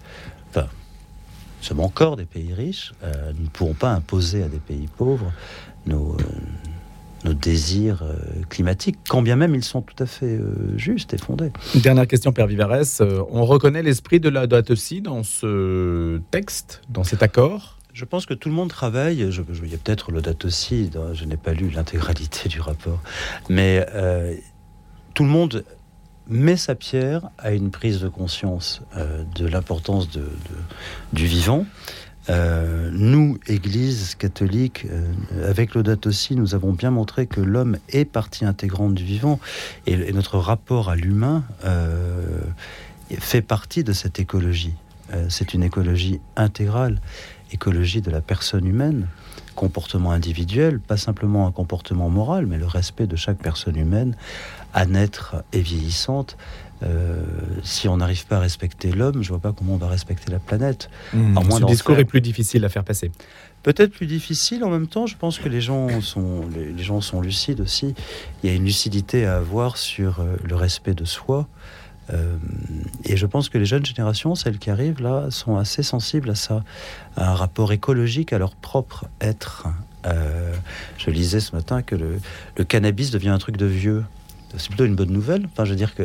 enfin, 1.65 1.75
sommes 1.75 1.85
encore 1.85 2.15
des 2.15 2.25
pays 2.25 2.53
riches. 2.53 2.93
Euh, 3.03 3.31
nous 3.37 3.45
ne 3.45 3.49
pourrons 3.49 3.73
pas 3.73 3.91
imposer 3.91 4.43
à 4.43 4.47
des 4.47 4.59
pays 4.59 4.87
pauvres 4.97 5.31
nos, 5.85 6.13
euh, 6.13 6.23
nos 7.23 7.33
désirs 7.33 8.03
euh, 8.03 8.15
climatiques, 8.49 8.97
quand 9.07 9.21
bien 9.21 9.35
même 9.35 9.55
ils 9.55 9.63
sont 9.63 9.81
tout 9.81 10.01
à 10.01 10.05
fait 10.05 10.39
justes 10.77 11.13
et 11.13 11.17
fondés. 11.17 11.51
dernière 11.75 12.07
question, 12.07 12.31
Père 12.31 12.47
Vivares. 12.47 13.01
on 13.31 13.45
reconnaît 13.45 13.83
l'esprit 13.83 14.19
de 14.19 14.29
la 14.29 14.47
date 14.47 14.71
aussi 14.71 15.01
dans 15.01 15.23
ce 15.23 16.19
texte, 16.31 16.81
dans 16.89 17.03
cet 17.03 17.23
accord? 17.23 17.77
Je 17.93 18.03
pense 18.03 18.25
que 18.25 18.33
tout 18.33 18.49
le 18.49 18.55
monde 18.55 18.69
travaille. 18.69 19.31
Je, 19.31 19.41
il 19.63 19.71
y 19.71 19.73
a 19.73 19.77
peut-être 19.77 20.11
le 20.11 20.21
date 20.21 20.43
aussi. 20.43 20.91
Je 21.13 21.23
n'ai 21.23 21.37
pas 21.37 21.53
lu 21.53 21.69
l'intégralité 21.69 22.49
du 22.49 22.59
rapport, 22.59 22.99
mais 23.47 23.85
tout 25.13 25.23
le 25.23 25.29
monde 25.29 25.63
met 26.27 26.57
sa 26.57 26.75
pierre 26.75 27.29
à 27.37 27.51
une 27.51 27.71
prise 27.71 27.99
de 27.99 28.07
conscience 28.07 28.81
euh, 28.97 29.23
de 29.35 29.47
l'importance 29.47 30.09
du 31.13 31.25
vivant. 31.25 31.65
Euh, 32.29 32.89
nous, 32.91 33.37
Église 33.45 34.15
catholique, 34.15 34.87
euh, 34.89 35.49
avec 35.49 35.75
l'Audate 35.75 36.07
aussi, 36.07 36.35
nous 36.35 36.55
avons 36.55 36.73
bien 36.73 36.89
montré 36.89 37.27
que 37.27 37.41
l'homme 37.41 37.77
est 37.89 38.05
partie 38.05 38.45
intégrante 38.45 38.95
du 38.95 39.03
vivant 39.03 39.39
et, 39.85 40.11
notre 40.13 40.39
rapport 40.39 40.89
à 40.89 40.95
l'humain 40.95 41.43
fait 43.19 43.41
partie 43.41 43.83
de 43.83 43.93
cette 43.93 44.19
écologie. 44.19 44.73
C'est 45.29 45.53
une 45.53 45.61
écologie 45.61 46.19
intégrale, 46.35 46.99
écologie 47.51 48.01
de 48.01 48.09
la 48.09 48.21
personne 48.21 48.65
humaine, 48.65 49.07
comportement 49.55 50.11
individuel, 50.11 50.79
pas 50.79 50.97
simplement 50.97 51.47
un 51.47 51.51
comportement 51.51 52.09
moral, 52.09 52.45
mais 52.45 52.57
le 52.57 52.67
respect 52.67 53.07
de 53.07 53.15
chaque 53.15 53.37
personne 53.37 53.77
humaine 53.77 54.15
à 54.73 54.85
naître 54.85 55.37
et 55.53 55.61
vieillissante. 55.61 56.37
Euh, 56.83 57.23
si 57.63 57.87
on 57.87 57.97
n'arrive 57.97 58.27
pas 58.27 58.37
à 58.37 58.39
respecter 58.39 58.91
l'homme, 58.91 59.23
je 59.23 59.29
vois 59.29 59.39
pas 59.39 59.53
comment 59.53 59.75
on 59.75 59.77
va 59.77 59.87
respecter 59.87 60.31
la 60.31 60.39
planète. 60.39 60.89
Mmh, 61.13 61.39
ce 61.51 61.65
discours 61.65 61.97
est 61.97 62.05
plus 62.05 62.21
difficile 62.21 62.65
à 62.65 62.69
faire 62.69 62.83
passer. 62.83 63.11
Peut-être 63.63 63.91
plus 63.91 64.05
difficile 64.05 64.63
en 64.63 64.69
même 64.69 64.87
temps. 64.87 65.07
Je 65.07 65.17
pense 65.17 65.39
que 65.39 65.49
les 65.49 65.61
gens 65.61 66.01
sont 66.01 66.41
les, 66.53 66.83
gens 66.83 67.01
sont 67.01 67.21
lucides 67.21 67.61
aussi. 67.61 67.95
Il 68.43 68.49
y 68.49 68.53
a 68.53 68.55
une 68.55 68.65
lucidité 68.65 69.25
à 69.25 69.37
avoir 69.37 69.77
sur 69.77 70.19
euh, 70.19 70.35
le 70.43 70.55
respect 70.55 70.93
de 70.93 71.05
soi. 71.05 71.47
Euh, 72.13 72.37
et 73.03 73.17
je 73.17 73.25
pense 73.25 73.49
que 73.49 73.57
les 73.57 73.65
jeunes 73.65 73.85
générations, 73.85 74.35
celles 74.35 74.59
qui 74.59 74.69
arrivent 74.69 75.01
là, 75.01 75.27
sont 75.31 75.57
assez 75.57 75.83
sensibles 75.83 76.29
à 76.29 76.35
ça, 76.35 76.63
à 77.15 77.31
un 77.31 77.35
rapport 77.35 77.71
écologique 77.71 78.33
à 78.33 78.37
leur 78.37 78.55
propre 78.55 79.05
être. 79.21 79.67
je 80.97 81.09
lisais 81.09 81.39
ce 81.39 81.55
matin 81.55 81.81
que 81.81 81.95
le 81.95 82.63
cannabis 82.63 83.09
devient 83.09 83.29
un 83.29 83.39
truc 83.39 83.57
de 83.57 83.65
vieux 83.65 84.03
c'est 84.57 84.69
plutôt 84.69 84.85
une 84.85 84.95
bonne 84.95 85.11
nouvelle. 85.11 85.47
Enfin, 85.51 85.65
je 85.65 85.71
veux 85.71 85.75
dire 85.75 85.95
que 85.95 86.03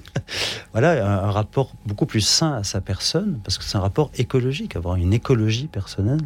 voilà, 0.72 1.24
un, 1.24 1.30
rapport 1.30 1.72
beaucoup 1.86 2.06
plus 2.06 2.20
sain 2.20 2.54
à 2.54 2.64
sa 2.64 2.80
personne, 2.80 3.40
parce 3.44 3.58
que 3.58 3.64
c'est 3.64 3.76
un 3.76 3.80
rapport 3.80 4.10
écologique, 4.16 4.76
avoir 4.76 4.96
une 4.96 5.12
écologie 5.12 5.66
personnelle 5.66 6.20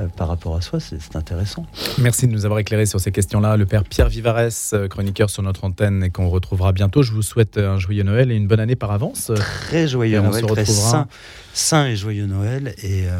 euh, 0.00 0.08
par 0.08 0.28
rapport 0.28 0.56
à 0.56 0.60
soi, 0.60 0.80
c'est 0.80 1.16
intéressant. 1.16 1.66
Merci 1.98 2.26
de 2.26 2.32
nous 2.32 2.44
avoir 2.44 2.60
éclairé 2.60 2.86
sur 2.86 3.00
ces 3.00 3.12
questions-là. 3.12 3.56
Le 3.56 3.66
père 3.66 3.84
Pierre 3.84 4.08
Vivares, 4.08 4.50
euh, 4.72 4.88
chroniqueur 4.88 5.30
sur 5.30 5.42
notre 5.42 5.64
antenne, 5.64 6.02
et 6.04 6.10
qu'on 6.10 6.28
retrouvera 6.28 6.72
bientôt. 6.72 7.02
Je 7.02 7.12
vous 7.12 7.22
souhaite 7.22 7.58
un 7.58 7.78
joyeux 7.78 8.02
Noël 8.02 8.30
et 8.32 8.36
une 8.36 8.46
bonne 8.46 8.60
année 8.60 8.76
par 8.76 8.90
avance. 8.90 9.30
Très 9.34 9.88
joyeux 9.88 10.20
Noël, 10.20 10.46
très 10.46 10.64
sain, 10.64 11.06
sain, 11.52 11.86
et 11.86 11.96
joyeux 11.96 12.26
Noël. 12.26 12.74
Et 12.82 13.06
euh, 13.08 13.18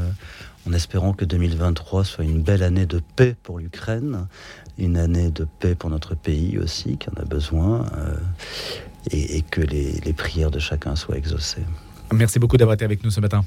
en 0.69 0.73
espérant 0.73 1.13
que 1.13 1.25
2023 1.25 2.05
soit 2.05 2.25
une 2.25 2.43
belle 2.43 2.63
année 2.63 2.87
de 2.87 3.01
paix 3.17 3.37
pour 3.43 3.59
l'Ukraine 3.59 4.27
une 4.79 4.97
année 4.97 5.31
de 5.31 5.45
paix 5.45 5.75
pour 5.75 5.91
notre 5.91 6.15
pays 6.15 6.59
aussi, 6.59 6.97
qui 6.97 7.09
en 7.11 7.21
a 7.21 7.25
besoin, 7.25 7.87
euh, 7.97 8.17
et, 9.11 9.43
que 9.43 9.61
les, 9.61 9.93
les 10.05 10.13
prières 10.13 10.51
de 10.51 10.59
chacun 10.59 10.97
soient 10.97 11.17
exaucées. 11.17 11.65
Merci 12.13 12.39
beaucoup 12.39 12.57
d'avoir 12.57 12.75
été 12.75 12.85
avec 12.85 13.05
nous 13.05 13.11
ce 13.11 13.21
matin. 13.21 13.45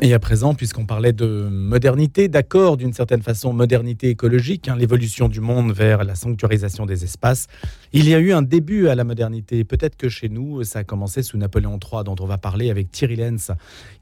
Et 0.00 0.14
à 0.14 0.20
présent, 0.20 0.54
puisqu'on 0.54 0.86
parlait 0.86 1.12
de 1.12 1.48
modernité, 1.50 2.28
d'accord, 2.28 2.76
d'une 2.76 2.92
certaine 2.92 3.20
façon, 3.20 3.52
modernité 3.52 4.10
écologique, 4.10 4.68
hein, 4.68 4.76
l'évolution 4.76 5.28
du 5.28 5.40
monde 5.40 5.72
vers 5.72 6.04
la 6.04 6.14
sanctuarisation 6.14 6.86
des 6.86 7.02
espaces, 7.02 7.48
il 7.92 8.08
y 8.08 8.14
a 8.14 8.20
eu 8.20 8.32
un 8.32 8.42
début 8.42 8.86
à 8.86 8.94
la 8.94 9.02
modernité. 9.02 9.64
Peut-être 9.64 9.96
que 9.96 10.08
chez 10.08 10.28
nous, 10.28 10.62
ça 10.62 10.80
a 10.80 10.84
commencé 10.84 11.24
sous 11.24 11.36
Napoléon 11.36 11.80
III, 11.82 12.04
dont 12.04 12.14
on 12.20 12.26
va 12.26 12.38
parler 12.38 12.70
avec 12.70 12.92
Thierry 12.92 13.16
Lenz, 13.16 13.50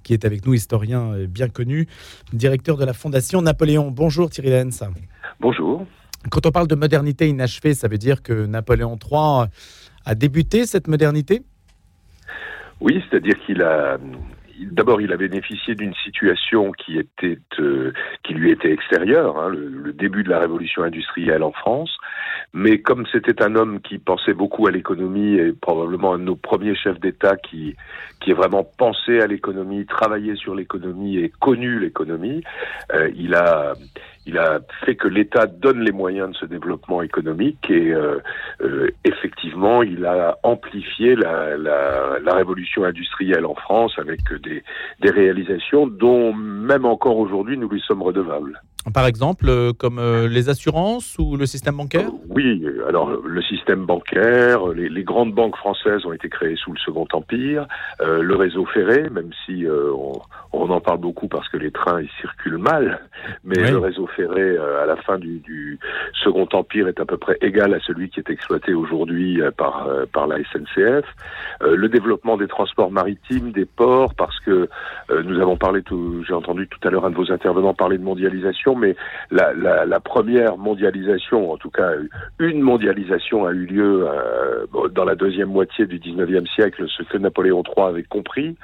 qui 0.03 0.13
est 0.13 0.27
avec 0.27 0.45
nous, 0.45 0.53
historien 0.53 1.15
euh, 1.15 1.27
bien 1.27 1.49
connu, 1.49 1.89
directeur 2.35 2.77
de 2.77 2.85
la 2.85 2.93
Fondation 2.93 3.41
Napoléon. 3.41 3.91
Bonjour 3.91 4.29
Thierry 4.29 4.51
Lenz. 4.51 4.85
Bonjour. 5.41 5.87
Quand 6.31 6.45
on 6.45 6.51
parle 6.51 6.69
de 6.69 6.75
modernité 6.75 7.27
inachevée, 7.27 7.73
ça 7.73 7.89
veut 7.89 7.99
dire 7.99 8.23
que 8.23 8.45
Napoléon 8.45 8.99
III 9.03 9.49
a 10.05 10.15
débuté 10.15 10.67
cette 10.67 10.89
modernité? 10.89 11.43
Oui, 12.83 13.03
c'est-à-dire 13.09 13.39
qu'il 13.47 13.63
a, 13.63 13.97
d'abord, 14.61 15.01
il 15.01 15.13
a 15.13 15.17
bénéficié 15.17 15.75
d'une 15.75 15.95
situation 15.95 16.73
qui 16.73 16.99
était, 16.99 17.39
euh, 17.59 17.93
qui 18.23 18.35
lui 18.35 18.51
était 18.51 18.73
extérieure, 18.73 19.39
hein, 19.39 19.51
le, 19.51 19.93
début 19.93 20.23
de 20.23 20.31
la 20.31 20.39
révolution 20.39 20.83
industrielle 20.83 21.43
en 21.43 21.53
France. 21.53 21.91
Mais 22.53 22.79
comme 22.79 23.07
c'était 23.11 23.43
un 23.43 23.55
homme 23.55 23.81
qui 23.81 23.99
pensait 23.99 24.35
beaucoup 24.35 24.67
à 24.67 24.71
l'économie 24.71 25.37
et 25.37 25.53
probablement 25.53 26.15
un 26.15 26.19
de 26.19 26.25
nos 26.25 26.37
premiers 26.37 26.75
chefs 26.75 27.01
d'État 27.01 27.37
qui, 27.37 27.77
qui 28.21 28.33
vraiment 28.33 28.65
pensé 28.65 29.21
à 29.21 29.27
l'économie, 29.27 29.87
travaillé 29.87 30.37
sur 30.37 30.55
l'économie 30.55 31.19
et 31.19 31.33
connu 31.41 31.79
l'économie, 31.79 32.43
euh, 32.95 33.11
il 33.17 33.35
a, 33.35 33.75
il 34.27 34.39
a 34.39 34.59
fait 34.85 34.97
que 34.97 35.07
l'État 35.07 35.47
donne 35.47 35.81
les 35.81 35.93
moyens 35.93 36.31
de 36.31 36.35
ce 36.35 36.47
développement 36.47 37.01
économique 37.01 37.71
et 37.71 37.93
euh, 37.93 38.19
euh, 38.61 38.91
effectivement, 39.05 39.83
il 39.83 40.05
a 40.05 40.37
amplifié 40.43 41.15
la, 41.15 41.57
révolution 42.35 42.85
industrielle 42.85 43.47
en 43.47 43.55
France 43.55 43.99
avec 43.99 44.21
des, 44.43 44.63
des 45.01 45.11
réalisations 45.11 45.87
dont 45.87 46.35
même 46.35 46.85
encore 46.85 47.17
aujourd'hui 47.17 47.57
nous 47.57 47.69
lui 47.69 47.81
sommes 47.81 48.03
redevables. 48.03 48.61
Par 48.95 49.07
exemple, 49.07 49.47
euh, 49.49 49.73
comme 49.73 49.99
euh, 49.99 50.29
les 50.29 50.49
assurances 50.49 51.17
ou 51.19 51.37
le 51.37 51.47
système 51.47 51.77
bancaire? 51.77 52.11
Oui, 52.29 52.65
alors 52.89 53.11
le 53.11 53.43
système 53.43 53.85
bancaire, 53.85 54.69
les, 54.69 54.89
les, 54.89 55.03
grandes 55.03 55.35
banques 55.35 55.57
françaises 55.57 56.07
ont 56.07 56.13
été 56.13 56.29
créées 56.29 56.57
sous 56.57 56.73
le 56.73 56.79
Second 56.79 57.07
Empire, 57.13 57.67
euh, 58.01 58.23
le 58.23 58.37
réseau 58.37 58.65
ferré, 58.67 59.09
même 59.11 59.31
si 59.45 59.67
on, 59.69 60.13
on, 60.53 60.71
en 60.71 60.81
parle 60.81 60.99
beaucoup 60.99 61.27
parce 61.27 61.49
que 61.49 61.57
les 61.57 61.73
trains 61.73 62.01
ils 62.01 62.11
circulent 62.21 62.59
mal, 62.59 63.01
mais 63.45 63.71
le 63.71 63.79
réseau 63.79 64.07
ferré 64.07 64.57
à 64.57 64.87
la 64.87 64.97
fin 64.97 65.19
du, 65.19 65.41
du, 65.41 65.79
Second 66.23 66.49
Empire 66.53 66.89
est 66.89 67.01
à 67.01 67.05
peu 67.05 67.17
près 67.17 67.37
égal 67.41 67.75
à 67.75 67.81
celui 67.81 68.09
qui 68.09 68.21
est 68.21 68.31
exploité 68.31 68.73
aujourd'hui 68.73 69.41
par, 69.57 69.89
par 70.13 70.27
la 70.27 70.39
SNCF. 70.39 71.05
le 71.61 71.89
développement 71.89 72.37
des 72.37 72.49
transports 72.49 72.91
maritimes, 72.91 73.51
des 73.53 73.65
ports, 73.65 74.15
parce 74.15 74.39
que 74.41 74.69
nous 75.11 75.41
avons 75.41 75.57
parlé, 75.57 75.83
j'ai 76.27 76.35
entendu 76.35 76.69
tout 76.69 76.87
à 76.87 76.91
l'heure 76.91 77.05
un 77.05 77.11
de 77.11 77.17
vos 77.17 77.33
intervenants 77.33 77.75
parler 77.75 77.99
de 77.99 78.05
mondialisation 78.05 78.76
mais 78.77 78.97
la, 79.31 79.53
la, 79.55 79.85
la, 79.85 80.01
première 80.01 80.57
mondialisation, 80.57 81.51
en 81.53 81.57
tout 81.57 81.71
cas 81.71 81.93
une 82.39 82.61
mondialisation 82.61 83.47
a 83.47 83.53
eu 83.53 83.67
lieu 83.67 84.07
euh, 84.09 84.67
dans 84.91 85.05
la 85.05 85.15
deuxième 85.15 85.49
moitié 85.49 85.87
du 85.87 85.99
19e 85.99 86.47
siècle, 86.55 86.85
ce 86.89 87.03
que 87.03 87.19
Napoléon 87.19 87.63
III 87.63 87.87
avait 87.87 88.03
compris, 88.03 88.57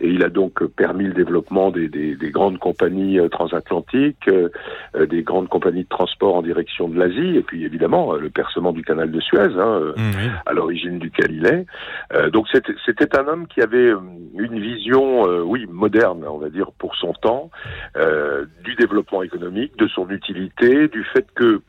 et 0.00 0.08
il 0.08 0.24
a 0.24 0.28
donc 0.28 0.64
permis 0.64 1.04
le 1.04 1.12
développement 1.12 1.70
des, 1.70 1.88
des, 1.88 2.14
des 2.16 2.30
grandes 2.30 2.58
compagnies 2.58 3.18
euh, 3.18 3.28
transatlantiques, 3.28 4.28
euh, 4.28 4.48
des 5.06 5.22
grandes 5.22 5.48
compagnies 5.48 5.84
de 5.84 5.88
transport 5.88 6.36
en 6.36 6.42
direction 6.42 6.88
de 6.88 6.98
l'Asie, 6.98 7.36
et 7.36 7.42
puis 7.42 7.64
évidemment 7.64 8.14
le 8.14 8.30
percement 8.30 8.72
du 8.72 8.82
canal 8.82 9.10
de 9.10 9.20
Suez, 9.20 9.58
hein, 9.58 9.80
mmh, 9.96 10.02
à 10.46 10.52
l'origine 10.52 10.98
duquel 10.98 11.32
il 11.32 11.46
est. 11.46 11.66
donc 12.30 12.46
c'était 12.50 13.18
un 13.18 13.26
homme 13.26 13.46
qui 13.46 13.60
avait 13.60 13.90
une 14.38 14.58
vision, 14.58 15.22
oui, 15.42 15.66
moderne, 15.68 16.24
on 16.28 16.38
va 16.38 16.48
dire, 16.48 16.70
pour 16.78 16.94
son 16.96 17.12
temps, 17.12 17.50
du 18.64 18.74
développement 18.76 19.22
économique, 19.22 19.55
de 19.78 19.88
son 19.88 20.08
utilité, 20.10 20.88
du 20.88 21.04
fait 21.04 21.26
que 21.34 21.62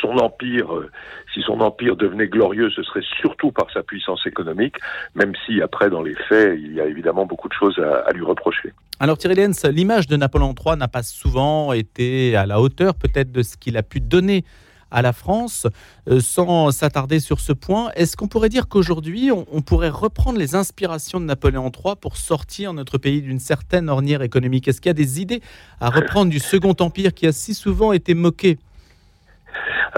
son 0.00 0.18
empire, 0.18 0.74
euh, 0.74 0.90
si 1.32 1.40
son 1.42 1.60
empire 1.60 1.96
devenait 1.96 2.28
glorieux, 2.28 2.70
ce 2.70 2.82
serait 2.82 3.04
surtout 3.20 3.52
par 3.52 3.70
sa 3.72 3.82
puissance 3.82 4.26
économique, 4.26 4.76
même 5.14 5.32
si 5.46 5.62
après, 5.62 5.90
dans 5.90 6.02
les 6.02 6.14
faits, 6.28 6.58
il 6.60 6.74
y 6.74 6.80
a 6.80 6.86
évidemment 6.86 7.26
beaucoup 7.26 7.48
de 7.48 7.54
choses 7.54 7.78
à, 7.78 8.12
lui 8.12 8.24
reprocher. 8.24 8.72
Alors 9.00 9.16
Thierry 9.16 9.36
Lenz, 9.36 9.64
l'image 9.64 10.08
de 10.08 10.16
Napoléon 10.16 10.54
III 10.54 10.76
n'a 10.76 10.88
pas 10.88 11.02
souvent 11.02 11.72
été 11.72 12.36
à 12.36 12.46
la 12.46 12.60
hauteur 12.60 12.94
peut-être 12.94 13.30
de 13.30 13.42
ce 13.42 13.56
qu'il 13.56 13.76
a 13.76 13.82
pu 13.82 14.00
donner 14.00 14.44
à 14.90 15.02
la 15.02 15.12
France. 15.12 15.66
Euh, 16.08 16.20
sans 16.20 16.70
s'attarder 16.70 17.20
sur 17.20 17.40
ce 17.40 17.52
point, 17.52 17.90
est-ce 17.94 18.16
qu'on 18.16 18.28
pourrait 18.28 18.48
dire 18.48 18.68
qu'aujourd'hui, 18.68 19.30
on, 19.32 19.60
pourrait 19.62 19.88
reprendre 19.88 20.38
les 20.38 20.54
inspirations 20.54 21.20
de 21.20 21.26
Napoléon 21.26 21.70
III 21.70 21.94
pour 22.00 22.16
sortir 22.16 22.72
notre 22.72 22.98
pays 22.98 23.22
d'une 23.22 23.38
certaine 23.38 23.88
ornière 23.88 24.22
économique? 24.22 24.68
Est-ce 24.68 24.80
qu'il 24.80 24.88
y 24.88 24.90
a 24.90 24.94
des 24.94 25.20
idées 25.20 25.42
à 25.80 25.90
reprendre 25.90 26.30
du 26.30 26.38
Second 26.38 26.74
Empire 26.80 27.12
qui 27.12 27.26
a 27.26 27.32
si 27.32 27.54
souvent 27.54 27.92
été 27.92 28.14
moqué 28.14 28.58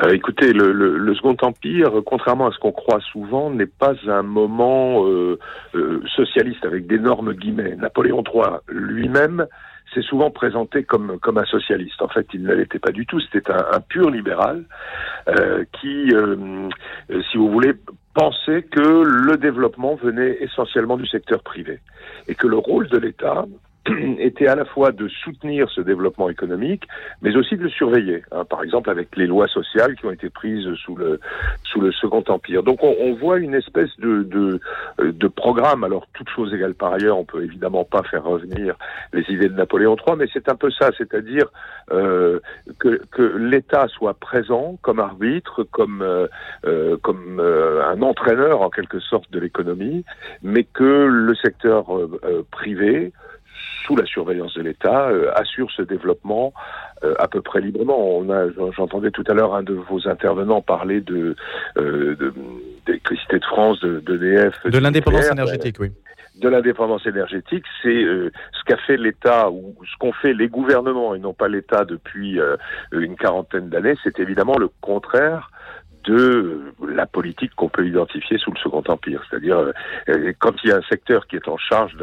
euh, 0.04 0.14
écoutez, 0.14 0.52
le, 0.52 1.14
Second 1.14 1.36
Empire, 1.42 1.90
contrairement 2.06 2.46
à 2.46 2.52
ce 2.52 2.58
qu'on 2.58 2.72
croit 2.72 3.00
souvent, 3.12 3.50
n'est 3.50 3.66
pas 3.66 3.94
un 4.06 4.22
moment 4.22 5.04
euh, 5.06 5.38
socialiste 6.16 6.64
avec 6.64 6.86
d'énormes 6.86 7.34
guillemets. 7.34 7.76
Napoléon 7.76 8.22
III 8.24 8.60
lui-même 8.68 9.46
s'est 9.94 10.02
souvent 10.02 10.30
présenté 10.30 10.84
comme, 10.84 11.18
comme 11.20 11.38
un 11.38 11.44
socialiste. 11.44 12.00
En 12.02 12.08
fait, 12.08 12.26
il 12.32 12.42
ne 12.42 12.54
l'était 12.54 12.78
pas 12.78 12.92
du 12.92 13.06
tout. 13.06 13.20
C'était 13.20 13.50
un, 13.50 13.80
pur 13.80 14.10
libéral 14.10 14.64
euh, 15.28 15.64
qui, 15.80 16.12
euh, 16.14 16.68
si 17.30 17.36
vous 17.36 17.50
voulez, 17.50 17.72
pensait 18.14 18.62
que 18.62 18.80
le 18.80 19.36
développement 19.36 19.94
venait 19.94 20.38
essentiellement 20.40 20.96
du 20.96 21.06
secteur 21.06 21.42
privé 21.42 21.80
et 22.28 22.34
que 22.34 22.46
le 22.46 22.56
rôle 22.56 22.88
de 22.88 22.98
l'État, 22.98 23.46
était 24.18 24.46
à 24.46 24.54
la 24.54 24.64
fois 24.64 24.92
de 24.92 25.08
soutenir 25.08 25.68
ce 25.70 25.80
développement 25.80 26.28
économique, 26.28 26.84
mais 27.22 27.36
aussi 27.36 27.56
de 27.56 27.62
le 27.62 27.70
surveiller. 27.70 28.22
Hein, 28.32 28.44
par 28.44 28.62
exemple, 28.62 28.90
avec 28.90 29.16
les 29.16 29.26
lois 29.26 29.48
sociales 29.48 29.94
qui 29.96 30.06
ont 30.06 30.10
été 30.10 30.30
prises 30.30 30.68
sous 30.84 30.96
le 30.96 31.20
sous 31.64 31.80
le 31.80 31.92
Second 31.92 32.24
Empire. 32.28 32.62
Donc, 32.62 32.82
on, 32.82 32.94
on 33.00 33.14
voit 33.14 33.38
une 33.38 33.54
espèce 33.54 33.90
de, 33.98 34.22
de, 34.22 34.60
de 34.98 35.28
programme. 35.28 35.84
Alors, 35.84 36.06
toute 36.14 36.28
chose 36.30 36.52
égale 36.52 36.74
par 36.74 36.92
ailleurs, 36.92 37.18
on 37.18 37.24
peut 37.24 37.42
évidemment 37.44 37.84
pas 37.84 38.02
faire 38.04 38.24
revenir 38.24 38.76
les 39.12 39.22
idées 39.28 39.48
de 39.48 39.54
Napoléon 39.54 39.96
III, 39.96 40.16
mais 40.16 40.26
c'est 40.32 40.48
un 40.48 40.54
peu 40.54 40.70
ça, 40.70 40.90
c'est-à-dire 40.96 41.46
euh, 41.92 42.40
que, 42.78 43.00
que 43.10 43.22
l'État 43.22 43.86
soit 43.88 44.14
présent 44.14 44.78
comme 44.82 45.00
arbitre, 45.00 45.64
comme 45.64 46.02
euh, 46.02 46.26
euh 46.64 46.96
comme 47.02 47.40
euh, 47.40 47.84
un 47.84 48.02
entraîneur 48.02 48.62
en 48.62 48.70
quelque 48.70 49.00
sorte 49.00 49.30
de 49.32 49.38
l'économie, 49.38 50.04
mais 50.42 50.64
que 50.64 51.06
le 51.06 51.34
secteur 51.34 51.96
euh, 51.96 52.46
privé 52.50 53.12
sous 53.84 53.96
la 53.96 54.06
surveillance 54.06 54.54
de 54.54 54.62
l'État, 54.62 55.08
euh, 55.08 55.30
assure 55.34 55.70
ce 55.70 55.82
développement 55.82 56.52
euh, 57.02 57.14
à 57.18 57.28
peu 57.28 57.40
près 57.42 57.60
librement. 57.60 58.18
On 58.18 58.30
a, 58.30 58.46
j'entendais 58.76 59.10
tout 59.10 59.24
à 59.26 59.34
l'heure 59.34 59.54
un 59.54 59.62
de 59.62 59.74
vos 59.74 60.08
intervenants 60.08 60.62
parler 60.62 61.00
de 61.00 61.34
euh, 61.76 62.32
d'électricité 62.86 63.38
de, 63.38 63.44
France, 63.44 63.80
de 63.80 64.00
d'EDF, 64.00 64.54
de, 64.66 64.78
l'indépendance 64.78 65.30
énergétique, 65.30 65.76
oui 65.80 65.90
de 66.36 66.48
l'indépendance 66.48 67.04
énergétique, 67.06 67.64
c'est 67.82 68.02
ce 68.02 68.64
qu'a 68.64 68.78
fait 68.78 68.96
l'État 68.96 69.50
ou 69.50 69.74
ce 69.84 69.98
qu'ont 69.98 70.12
fait 70.12 70.32
les 70.32 70.48
gouvernements 70.48 71.14
et 71.14 71.18
non 71.18 71.34
pas 71.34 71.48
l'État 71.48 71.84
depuis 71.84 72.40
une 72.92 73.14
quarantaine 73.16 73.68
d'années. 73.68 73.92
C'est 74.02 74.18
évidemment 74.20 74.56
le 74.56 74.70
contraire 74.80 75.50
de 76.04 76.72
la 76.88 77.06
politique 77.06 77.54
qu'on 77.56 77.68
peut 77.68 77.86
identifier 77.86 78.38
sous 78.38 78.50
le 78.50 78.58
Second 78.58 78.82
Empire. 78.88 79.22
C'est-à-dire, 79.28 79.58
euh, 80.08 80.32
quand 80.38 80.52
il 80.64 80.70
y 80.70 80.72
a 80.72 80.76
un 80.76 80.88
secteur 80.88 81.26
qui 81.26 81.36
est 81.36 81.48
en 81.48 81.58
charge 81.58 81.96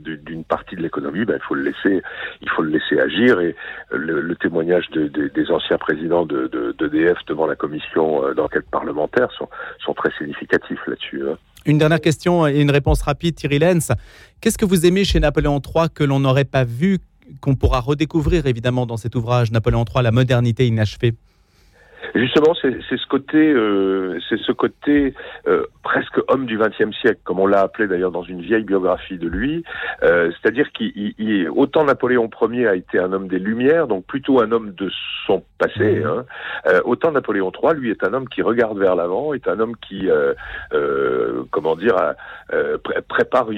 d'une 0.00 0.44
partie 0.44 0.76
de 0.76 0.82
l'économie, 0.82 1.24
ben, 1.24 1.38
il 1.38 1.44
faut 1.46 1.54
le 1.54 1.62
laisser, 1.62 3.00
agir. 3.00 3.40
Et 3.40 3.56
le, 3.90 4.34
témoignage 4.36 4.88
des 4.90 5.50
anciens 5.50 5.78
présidents 5.78 6.26
de, 6.26 6.74
d'EDF 6.78 7.18
devant 7.26 7.46
la 7.46 7.54
commission 7.54 8.24
euh, 8.24 8.34
d'enquête 8.34 8.66
parlementaire 8.70 9.30
sont, 9.38 9.48
sont 9.84 9.94
très 9.94 10.10
significatifs 10.18 10.80
là-dessus. 10.86 11.22
Hein. 11.28 11.36
Une 11.64 11.78
dernière 11.78 12.00
question 12.00 12.46
et 12.46 12.60
une 12.60 12.70
réponse 12.70 13.02
rapide, 13.02 13.36
Thierry 13.36 13.58
Lenz. 13.58 13.92
Qu'est-ce 14.40 14.58
que 14.58 14.64
vous 14.64 14.84
aimez 14.84 15.04
chez 15.04 15.20
Napoléon 15.20 15.60
III 15.60 15.88
que 15.94 16.02
l'on 16.02 16.20
n'aurait 16.20 16.44
pas 16.44 16.64
vu, 16.64 16.98
qu'on 17.40 17.54
pourra 17.54 17.80
redécouvrir 17.80 18.46
évidemment 18.46 18.84
dans 18.84 18.96
cet 18.96 19.14
ouvrage 19.14 19.52
Napoléon 19.52 19.84
III, 19.84 20.02
la 20.02 20.10
modernité 20.10 20.66
inachevée? 20.66 21.14
Justement, 22.14 22.54
c'est 22.60 22.96
ce 22.96 23.06
côté, 23.06 23.38
euh, 23.38 24.18
c'est 24.28 24.38
ce 24.38 24.52
côté 24.52 25.14
euh, 25.46 25.64
presque 25.82 26.18
homme 26.28 26.46
du 26.46 26.58
XXe 26.58 26.94
siècle, 27.00 27.20
comme 27.24 27.40
on 27.40 27.46
l'a 27.46 27.60
appelé 27.60 27.88
d'ailleurs 27.88 28.10
dans 28.10 28.22
une 28.22 28.40
vieille 28.40 28.64
biographie 28.64 29.18
de 29.18 29.28
lui. 29.28 29.64
Euh, 30.02 30.30
C'est-à-dire 30.32 30.70
qu'il, 30.72 31.48
autant 31.54 31.84
Napoléon 31.84 32.28
Ier 32.50 32.68
a 32.68 32.74
été 32.74 32.98
un 32.98 33.12
homme 33.12 33.28
des 33.28 33.38
Lumières, 33.38 33.86
donc 33.86 34.04
plutôt 34.04 34.40
un 34.40 34.52
homme 34.52 34.72
de 34.72 34.90
son 35.26 35.42
passé, 35.58 36.00
mmh. 36.00 36.06
hein, 36.06 36.24
euh, 36.66 36.80
autant 36.84 37.12
Napoléon 37.12 37.50
III, 37.50 37.74
lui, 37.74 37.90
est 37.90 38.04
un 38.04 38.12
homme 38.12 38.28
qui 38.28 38.42
regarde 38.42 38.78
vers 38.78 38.96
l'avant, 38.96 39.32
est 39.32 39.48
un 39.48 39.60
homme 39.60 39.76
qui, 39.76 40.08
euh, 40.10 40.34
comment 41.50 41.76
dire, 41.76 41.96
prépare 43.08 43.48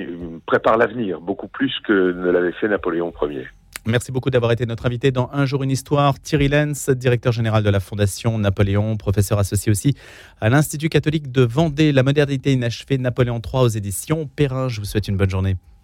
prépare 0.46 0.76
l'avenir 0.76 1.20
beaucoup 1.20 1.48
plus 1.48 1.72
que 1.80 2.12
ne 2.12 2.30
l'avait 2.30 2.52
fait 2.52 2.68
Napoléon 2.68 3.12
Ier. 3.22 3.48
Merci 3.86 4.12
beaucoup 4.12 4.30
d'avoir 4.30 4.50
été 4.50 4.64
notre 4.64 4.86
invité 4.86 5.10
dans 5.10 5.28
Un 5.34 5.44
jour 5.44 5.62
une 5.62 5.70
histoire. 5.70 6.18
Thierry 6.18 6.48
Lenz, 6.48 6.88
directeur 6.88 7.32
général 7.32 7.62
de 7.62 7.68
la 7.68 7.80
Fondation 7.80 8.38
Napoléon, 8.38 8.96
professeur 8.96 9.38
associé 9.38 9.70
aussi 9.70 9.94
à 10.40 10.48
l'Institut 10.48 10.88
catholique 10.88 11.30
de 11.30 11.42
Vendée, 11.42 11.92
La 11.92 12.02
modernité 12.02 12.54
inachevée, 12.54 12.96
Napoléon 12.96 13.42
III 13.44 13.64
aux 13.64 13.68
éditions 13.68 14.26
Perrin. 14.26 14.68
Je 14.68 14.80
vous 14.80 14.86
souhaite 14.86 15.08
une 15.08 15.18
bonne 15.18 15.28
journée. 15.28 15.56